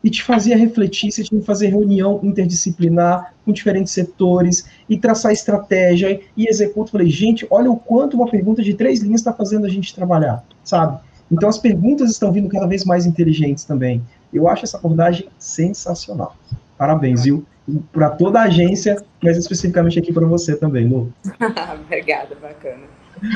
[0.03, 5.31] e te fazia refletir, você tinha que fazer reunião interdisciplinar com diferentes setores, e traçar
[5.31, 6.91] estratégia, e executar.
[6.91, 10.43] Falei, gente, olha o quanto uma pergunta de três linhas está fazendo a gente trabalhar,
[10.63, 10.99] sabe?
[11.31, 14.01] Então as perguntas estão vindo cada vez mais inteligentes também.
[14.31, 16.35] Eu acho essa abordagem sensacional.
[16.77, 17.43] Parabéns, viu?
[17.91, 21.11] Para toda a agência, mas especificamente aqui para você também, Lu.
[21.83, 22.83] Obrigada, bacana.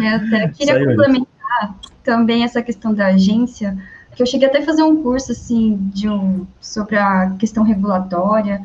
[0.02, 3.78] É, até queria complementar também essa questão da agência,
[4.16, 8.62] que eu cheguei até a fazer um curso assim de um sobre a questão regulatória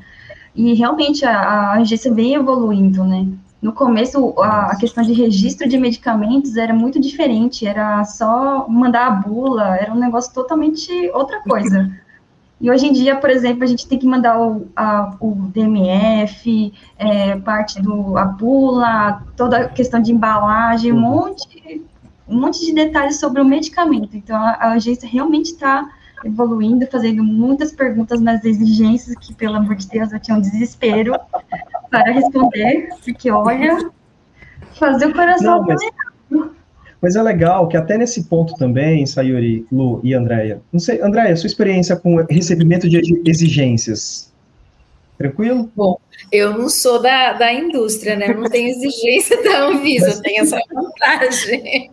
[0.55, 3.27] e realmente a, a agência vem evoluindo, né?
[3.61, 9.07] No começo, a, a, questão de registro de medicamentos era muito diferente, era só mandar
[9.07, 11.91] a bula, era um negócio totalmente outra coisa.
[12.65, 16.73] E hoje em dia, por exemplo, a gente tem que mandar o, a, o DMF,
[16.97, 21.01] é, parte do a bula, toda a questão de embalagem, um uhum.
[21.03, 21.83] monte,
[22.27, 24.17] um monte de detalhes sobre o medicamento.
[24.17, 25.91] Então, a, a agência realmente está
[26.25, 31.15] evoluindo, fazendo muitas perguntas nas exigências, que, pelo amor de Deus, eu tinha um desespero
[31.91, 33.91] para responder, porque, olha,
[34.79, 36.55] fazer o coração Não, mas...
[37.05, 41.37] Mas é legal que até nesse ponto também, Sayuri, Lu e Andréia, não sei, Andréia,
[41.37, 44.33] sua experiência com recebimento de exigências,
[45.19, 45.71] tranquilo?
[45.77, 45.99] Bom,
[46.33, 48.31] eu não sou da, da indústria, né?
[48.31, 51.91] Eu não tenho exigência da Anvisa, eu tenho essa vantagem.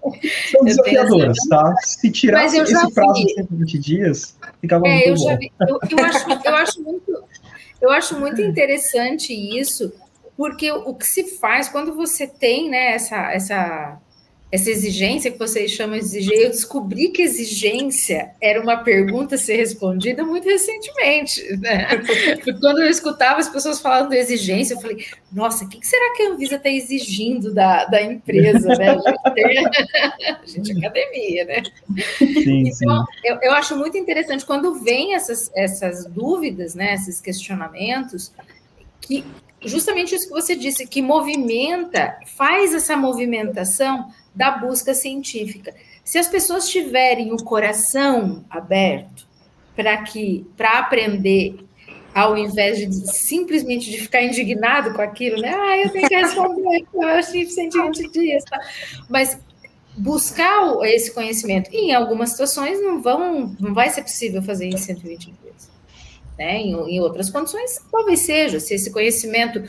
[0.49, 1.75] São desafiadoras, tá?
[1.83, 5.37] Se tirasse esse prazo de 120 dias, ficava é, muito eu bom.
[5.37, 7.23] Vi, eu, eu, acho, eu, acho muito,
[7.81, 9.91] eu acho muito interessante isso,
[10.37, 13.99] porque o que se faz quando você tem né, essa, essa
[14.51, 19.37] essa exigência que vocês chamam de exigência, eu descobri que exigência era uma pergunta a
[19.37, 21.41] ser respondida muito recentemente.
[21.57, 21.87] Né?
[22.59, 26.23] Quando eu escutava as pessoas falando de exigência, eu falei, nossa, o que será que
[26.23, 28.67] a Anvisa está exigindo da, da empresa?
[28.75, 28.89] Né?
[28.89, 29.67] A, gente
[30.43, 31.63] a gente é academia, né?
[32.17, 33.19] Sim, então, sim.
[33.23, 38.33] Eu, eu acho muito interessante quando vem essas, essas dúvidas, né, esses questionamentos,
[38.99, 39.23] que
[39.63, 45.73] justamente isso que você disse, que movimenta, faz essa movimentação da busca científica.
[46.03, 49.27] Se as pessoas tiverem o coração aberto
[49.75, 51.57] para que para aprender
[52.13, 55.53] ao invés de simplesmente de ficar indignado com aquilo, né?
[55.53, 58.59] Ah, eu tenho que responder, eu achei 120 dias, tá?
[59.09, 59.39] Mas
[59.95, 61.69] buscar esse conhecimento.
[61.71, 65.71] E em algumas situações não vão, não vai ser possível fazer em 120 dias.
[66.37, 66.57] Né?
[66.57, 68.59] Em, em outras condições, talvez seja.
[68.59, 69.63] Se esse conhecimento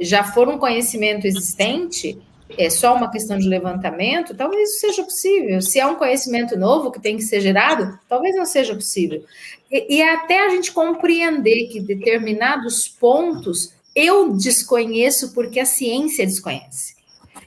[0.00, 2.18] já for um conhecimento existente,
[2.56, 5.60] é só uma questão de levantamento, talvez isso seja possível.
[5.60, 9.22] Se é um conhecimento novo que tem que ser gerado, talvez não seja possível.
[9.70, 16.96] E, e até a gente compreender que determinados pontos eu desconheço porque a ciência desconhece.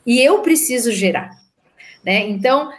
[0.06, 1.32] E eu preciso gerar.
[2.04, 2.28] Né?
[2.30, 2.72] Então,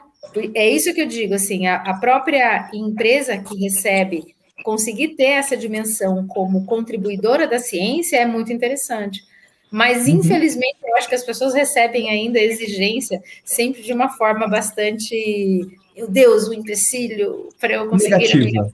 [0.54, 5.56] é isso que eu digo, assim, a, a própria empresa que recebe conseguir ter essa
[5.56, 9.24] dimensão como contribuidora da ciência é muito interessante.
[9.72, 10.16] Mas, uhum.
[10.16, 15.66] infelizmente, eu acho que as pessoas recebem ainda a exigência sempre de uma forma bastante.
[15.96, 18.10] Meu Deus, o empecilho para eu conseguir.
[18.10, 18.70] Negativa.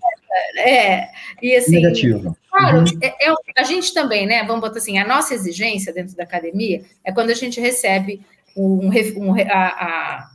[0.57, 1.09] É,
[1.41, 1.77] e assim.
[1.77, 2.37] Negativa.
[2.51, 2.99] Claro, uhum.
[3.01, 4.43] é, é, a gente também, né?
[4.43, 8.21] Vamos botar assim: a nossa exigência dentro da academia é quando a gente recebe
[8.57, 10.31] um, um a, a,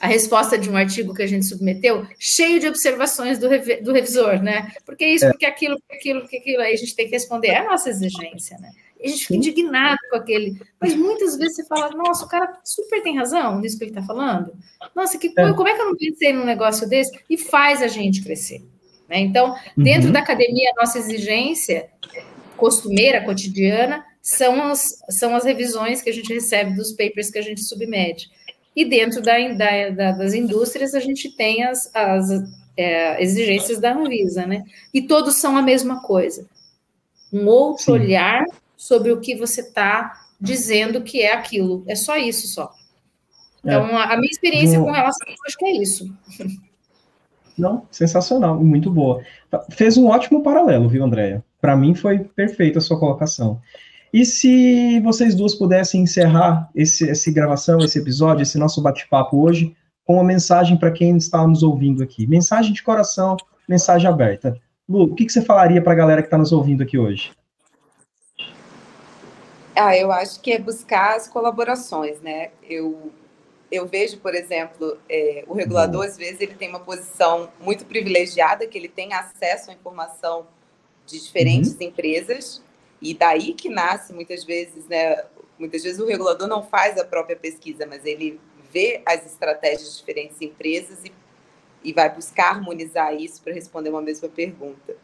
[0.00, 3.48] a, resposta de um artigo que a gente submeteu, cheio de observações do,
[3.82, 4.72] do revisor, né?
[4.86, 5.30] Porque isso, é.
[5.30, 7.90] porque aquilo, porque aquilo, porque aquilo, aí a gente tem que responder, é a nossa
[7.90, 8.70] exigência, né?
[9.02, 10.60] A gente fica indignado com aquele.
[10.80, 14.02] Mas muitas vezes você fala, nossa, o cara super tem razão nisso que ele está
[14.02, 14.52] falando.
[14.94, 15.52] Nossa, que é.
[15.52, 17.18] como é que eu não pensei num negócio desse?
[17.28, 18.62] E faz a gente crescer.
[19.08, 19.18] Né?
[19.20, 20.12] Então, dentro uhum.
[20.12, 21.88] da academia, a nossa exigência
[22.56, 27.42] costumeira, cotidiana, são as, são as revisões que a gente recebe dos papers que a
[27.42, 28.28] gente submete.
[28.74, 32.30] E dentro da, da, da das indústrias, a gente tem as, as
[32.76, 34.64] é, exigências da Anvisa, né?
[34.92, 36.46] E todos são a mesma coisa.
[37.32, 37.92] Um outro Sim.
[37.92, 38.44] olhar
[38.76, 41.82] sobre o que você está dizendo que é aquilo.
[41.86, 42.70] É só isso só.
[43.64, 46.14] Então, a minha experiência com relação a isso, acho que é isso.
[47.58, 49.22] Não, sensacional, muito boa.
[49.70, 51.42] Fez um ótimo paralelo, viu, Andréia?
[51.60, 53.60] Para mim foi perfeita a sua colocação.
[54.12, 59.74] E se vocês duas pudessem encerrar esse, essa gravação, esse episódio, esse nosso bate-papo hoje,
[60.04, 62.26] com uma mensagem para quem está nos ouvindo aqui.
[62.26, 63.36] Mensagem de coração,
[63.68, 64.56] mensagem aberta.
[64.88, 67.32] Lu, o que, que você falaria para a galera que está nos ouvindo aqui hoje?
[69.76, 72.50] Ah, eu acho que é buscar as colaborações, né?
[72.62, 73.12] Eu,
[73.70, 78.66] eu vejo, por exemplo, é, o regulador, às vezes, ele tem uma posição muito privilegiada,
[78.66, 80.46] que ele tem acesso à informação
[81.04, 81.82] de diferentes uhum.
[81.82, 82.62] empresas,
[83.02, 85.22] e daí que nasce, muitas vezes, né?
[85.58, 88.40] Muitas vezes o regulador não faz a própria pesquisa, mas ele
[88.72, 91.12] vê as estratégias de diferentes empresas e,
[91.84, 94.96] e vai buscar harmonizar isso para responder uma mesma pergunta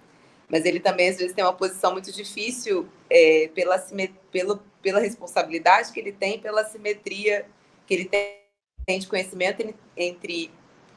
[0.52, 3.82] mas ele também às vezes tem uma posição muito difícil é, pela,
[4.30, 7.46] pela, pela responsabilidade que ele tem, pela simetria
[7.86, 10.50] que ele tem de conhecimento entre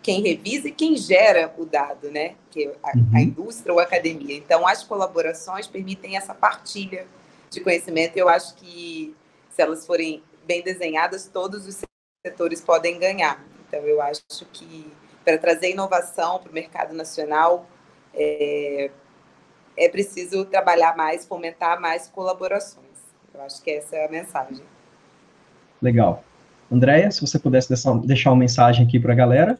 [0.03, 2.35] quem revisa e quem gera o dado, né?
[2.51, 3.11] Que é a, uhum.
[3.15, 4.35] a indústria ou a academia.
[4.35, 7.07] Então, as colaborações permitem essa partilha
[7.49, 8.17] de conhecimento.
[8.17, 9.15] Eu acho que
[9.49, 11.81] se elas forem bem desenhadas, todos os
[12.25, 13.43] setores podem ganhar.
[13.67, 14.91] Então, eu acho que
[15.23, 17.67] para trazer inovação para o mercado nacional,
[18.13, 18.91] é,
[19.77, 22.85] é preciso trabalhar mais, fomentar mais colaborações.
[23.33, 24.63] Eu acho que essa é a mensagem.
[25.81, 26.23] Legal.
[26.71, 27.69] Andréia, se você pudesse
[28.05, 29.59] deixar uma mensagem aqui para a galera.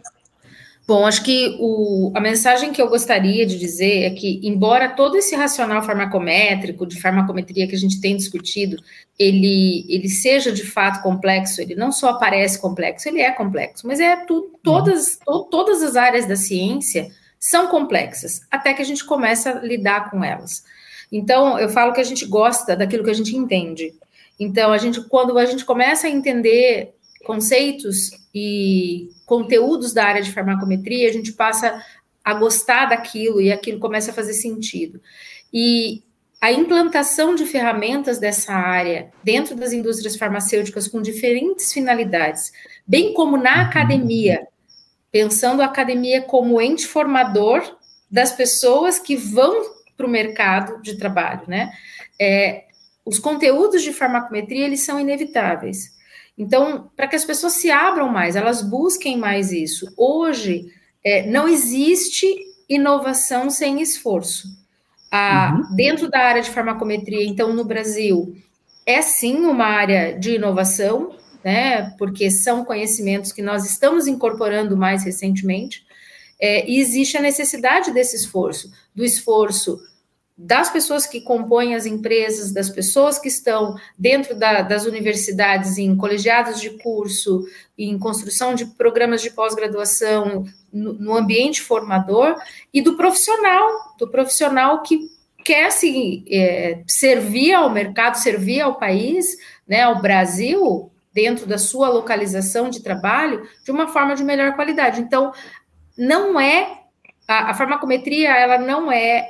[0.88, 5.18] Bom, acho que o, a mensagem que eu gostaria de dizer é que, embora todo
[5.18, 8.78] esse racional farmacométrico, de farmacometria que a gente tem discutido,
[9.18, 14.00] ele, ele seja de fato complexo, ele não só parece complexo, ele é complexo, mas
[14.00, 17.10] é tu, todas, to, todas as áreas da ciência
[17.40, 20.64] são complexas, até que a gente começa a lidar com elas.
[21.12, 23.94] Então, eu falo que a gente gosta daquilo que a gente entende.
[24.40, 30.32] Então, a gente, quando a gente começa a entender conceitos e conteúdos da área de
[30.32, 31.84] farmacometria, a gente passa
[32.24, 35.00] a gostar daquilo e aquilo começa a fazer sentido.
[35.54, 36.04] E
[36.42, 42.52] a implantação de ferramentas dessa área dentro das indústrias farmacêuticas com diferentes finalidades,
[42.86, 44.48] bem como na academia,
[45.16, 47.64] pensando a academia como ente formador
[48.12, 49.64] das pessoas que vão
[49.96, 51.72] para o mercado de trabalho, né?
[52.20, 52.66] É,
[53.06, 55.96] os conteúdos de farmacometria eles são inevitáveis.
[56.38, 59.88] Então, para que as pessoas se abram mais, elas busquem mais isso.
[59.96, 60.66] Hoje,
[61.02, 62.28] é, não existe
[62.68, 64.50] inovação sem esforço.
[65.10, 65.78] Ah, uhum.
[65.78, 68.36] Dentro da área de farmacometria, então, no Brasil,
[68.86, 71.16] é sim uma área de inovação,
[71.46, 71.92] né?
[72.00, 75.86] Porque são conhecimentos que nós estamos incorporando mais recentemente.
[76.42, 79.80] É, e existe a necessidade desse esforço, do esforço
[80.38, 85.96] das pessoas que compõem as empresas, das pessoas que estão dentro da, das universidades, em
[85.96, 87.46] colegiados de curso,
[87.78, 90.44] em construção de programas de pós-graduação,
[90.74, 92.36] no, no, ambiente formador,
[92.74, 95.08] e do profissional, do profissional que
[95.42, 101.88] quer se é, servir ao mercado, servir ao país, né, ao Brasil, dentro da sua
[101.88, 105.00] localização de trabalho, de uma forma de melhor qualidade.
[105.00, 105.32] Então,
[105.98, 106.82] não é
[107.26, 109.26] a, a farmacometria, ela não é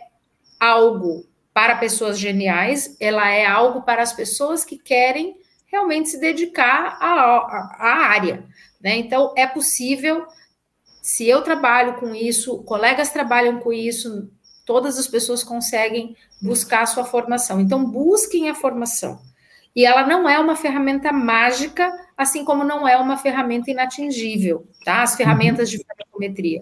[0.60, 6.98] algo para pessoas geniais, ela é algo para as pessoas que querem realmente se dedicar
[7.00, 8.44] à, área.
[8.82, 8.96] Né?
[8.98, 10.26] Então, é possível,
[11.04, 14.28] se eu trabalho com isso, colegas trabalham com isso,
[14.66, 17.62] todas as pessoas conseguem buscar a sua formação.
[17.62, 19.20] Então, busquem a formação.
[19.76, 25.04] E ela não é uma ferramenta mágica, assim como não é uma ferramenta inatingível, tá?
[25.04, 25.78] As ferramentas uhum.
[25.78, 26.62] de farmacometria.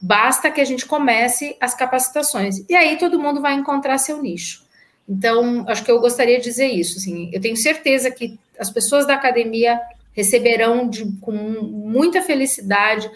[0.00, 2.64] Basta que a gente comece as capacitações.
[2.68, 4.64] E aí todo mundo vai encontrar seu nicho.
[5.08, 6.98] Então, acho que eu gostaria de dizer isso.
[6.98, 9.80] Assim, eu tenho certeza que as pessoas da academia
[10.12, 13.08] receberão de, com muita felicidade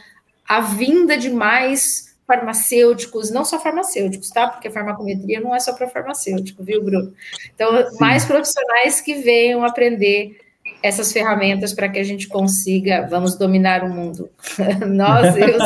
[0.48, 4.48] a vinda de mais farmacêuticos, não só farmacêuticos, tá?
[4.48, 7.12] Porque farmacometria não é só para farmacêutico, viu, Bruno?
[7.54, 7.96] Então, Sim.
[8.00, 10.38] mais profissionais que venham aprender
[10.82, 14.28] essas ferramentas para que a gente consiga, vamos dominar o mundo.
[14.86, 15.58] Nós, eu.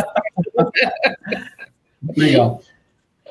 [2.16, 2.62] Legal.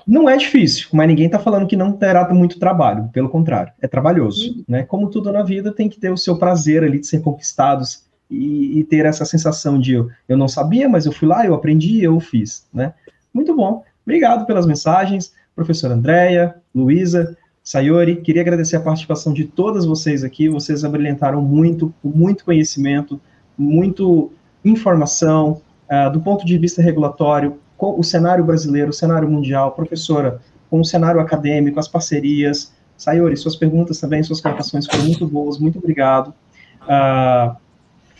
[0.08, 3.88] Não é difícil, mas ninguém está falando que não terá muito trabalho, pelo contrário, é
[3.88, 4.50] trabalhoso.
[4.50, 4.64] Uhum.
[4.68, 4.84] Né?
[4.84, 8.80] Como tudo na vida, tem que ter o seu prazer ali de ser conquistados e,
[8.80, 12.04] e, ter essa sensação de eu, eu não sabia, mas eu fui lá, eu aprendi,
[12.04, 12.68] eu fiz.
[12.74, 12.94] Né?
[13.40, 13.86] Muito bom.
[14.06, 17.38] Obrigado pelas mensagens, professora Andréia, Luísa.
[17.64, 20.50] Sayori, queria agradecer a participação de todas vocês aqui.
[20.50, 23.18] Vocês abrilhantaram muito, muito conhecimento,
[23.58, 24.30] muito
[24.66, 30.42] informação, uh, do ponto de vista regulatório, com o cenário brasileiro, o cenário mundial, professora,
[30.70, 32.74] com o cenário acadêmico, as parcerias.
[32.98, 36.34] Sayori, suas perguntas também, suas colocações foram muito boas, muito obrigado.
[36.82, 37.56] Uh,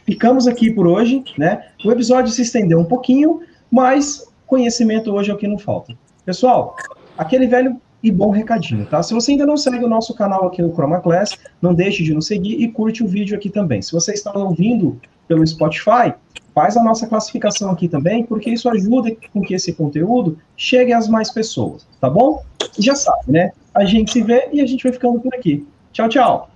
[0.06, 1.66] ficamos aqui por hoje, né?
[1.84, 5.94] O episódio se estendeu um pouquinho, mas conhecimento hoje é o que não falta.
[6.26, 6.76] Pessoal,
[7.18, 9.04] aquele velho e bom recadinho, tá?
[9.04, 12.14] Se você ainda não segue o nosso canal aqui no Chroma Class, não deixe de
[12.14, 13.82] nos seguir e curte o vídeo aqui também.
[13.82, 16.14] Se você está ouvindo pelo Spotify,
[16.56, 21.08] faz a nossa classificação aqui também, porque isso ajuda com que esse conteúdo chegue às
[21.08, 22.44] mais pessoas, tá bom?
[22.78, 23.52] E já sabe, né?
[23.76, 25.66] A gente se vê e a gente vai ficando por aqui.
[25.94, 26.50] Tchau, tchau.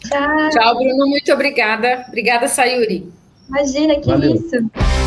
[0.00, 0.50] Tchau.
[0.50, 1.06] Tchau, Bruno.
[1.06, 2.04] Muito obrigada.
[2.08, 3.10] Obrigada, Sayuri.
[3.48, 4.34] Imagina, que Valeu.
[4.34, 4.97] isso.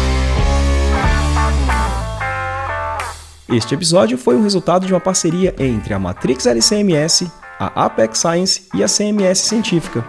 [3.51, 7.29] Este episódio foi o resultado de uma parceria entre a Matrix LCMS,
[7.59, 10.05] a Apex Science e a CMS Científica.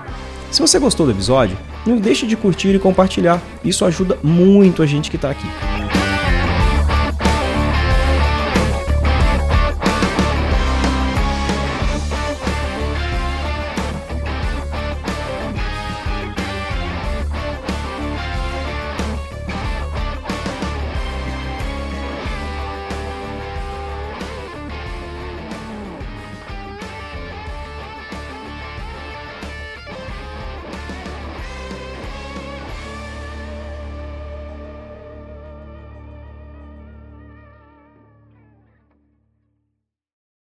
[0.52, 4.86] Se você gostou do episódio, não deixe de curtir e compartilhar, isso ajuda muito a
[4.86, 5.48] gente que está aqui.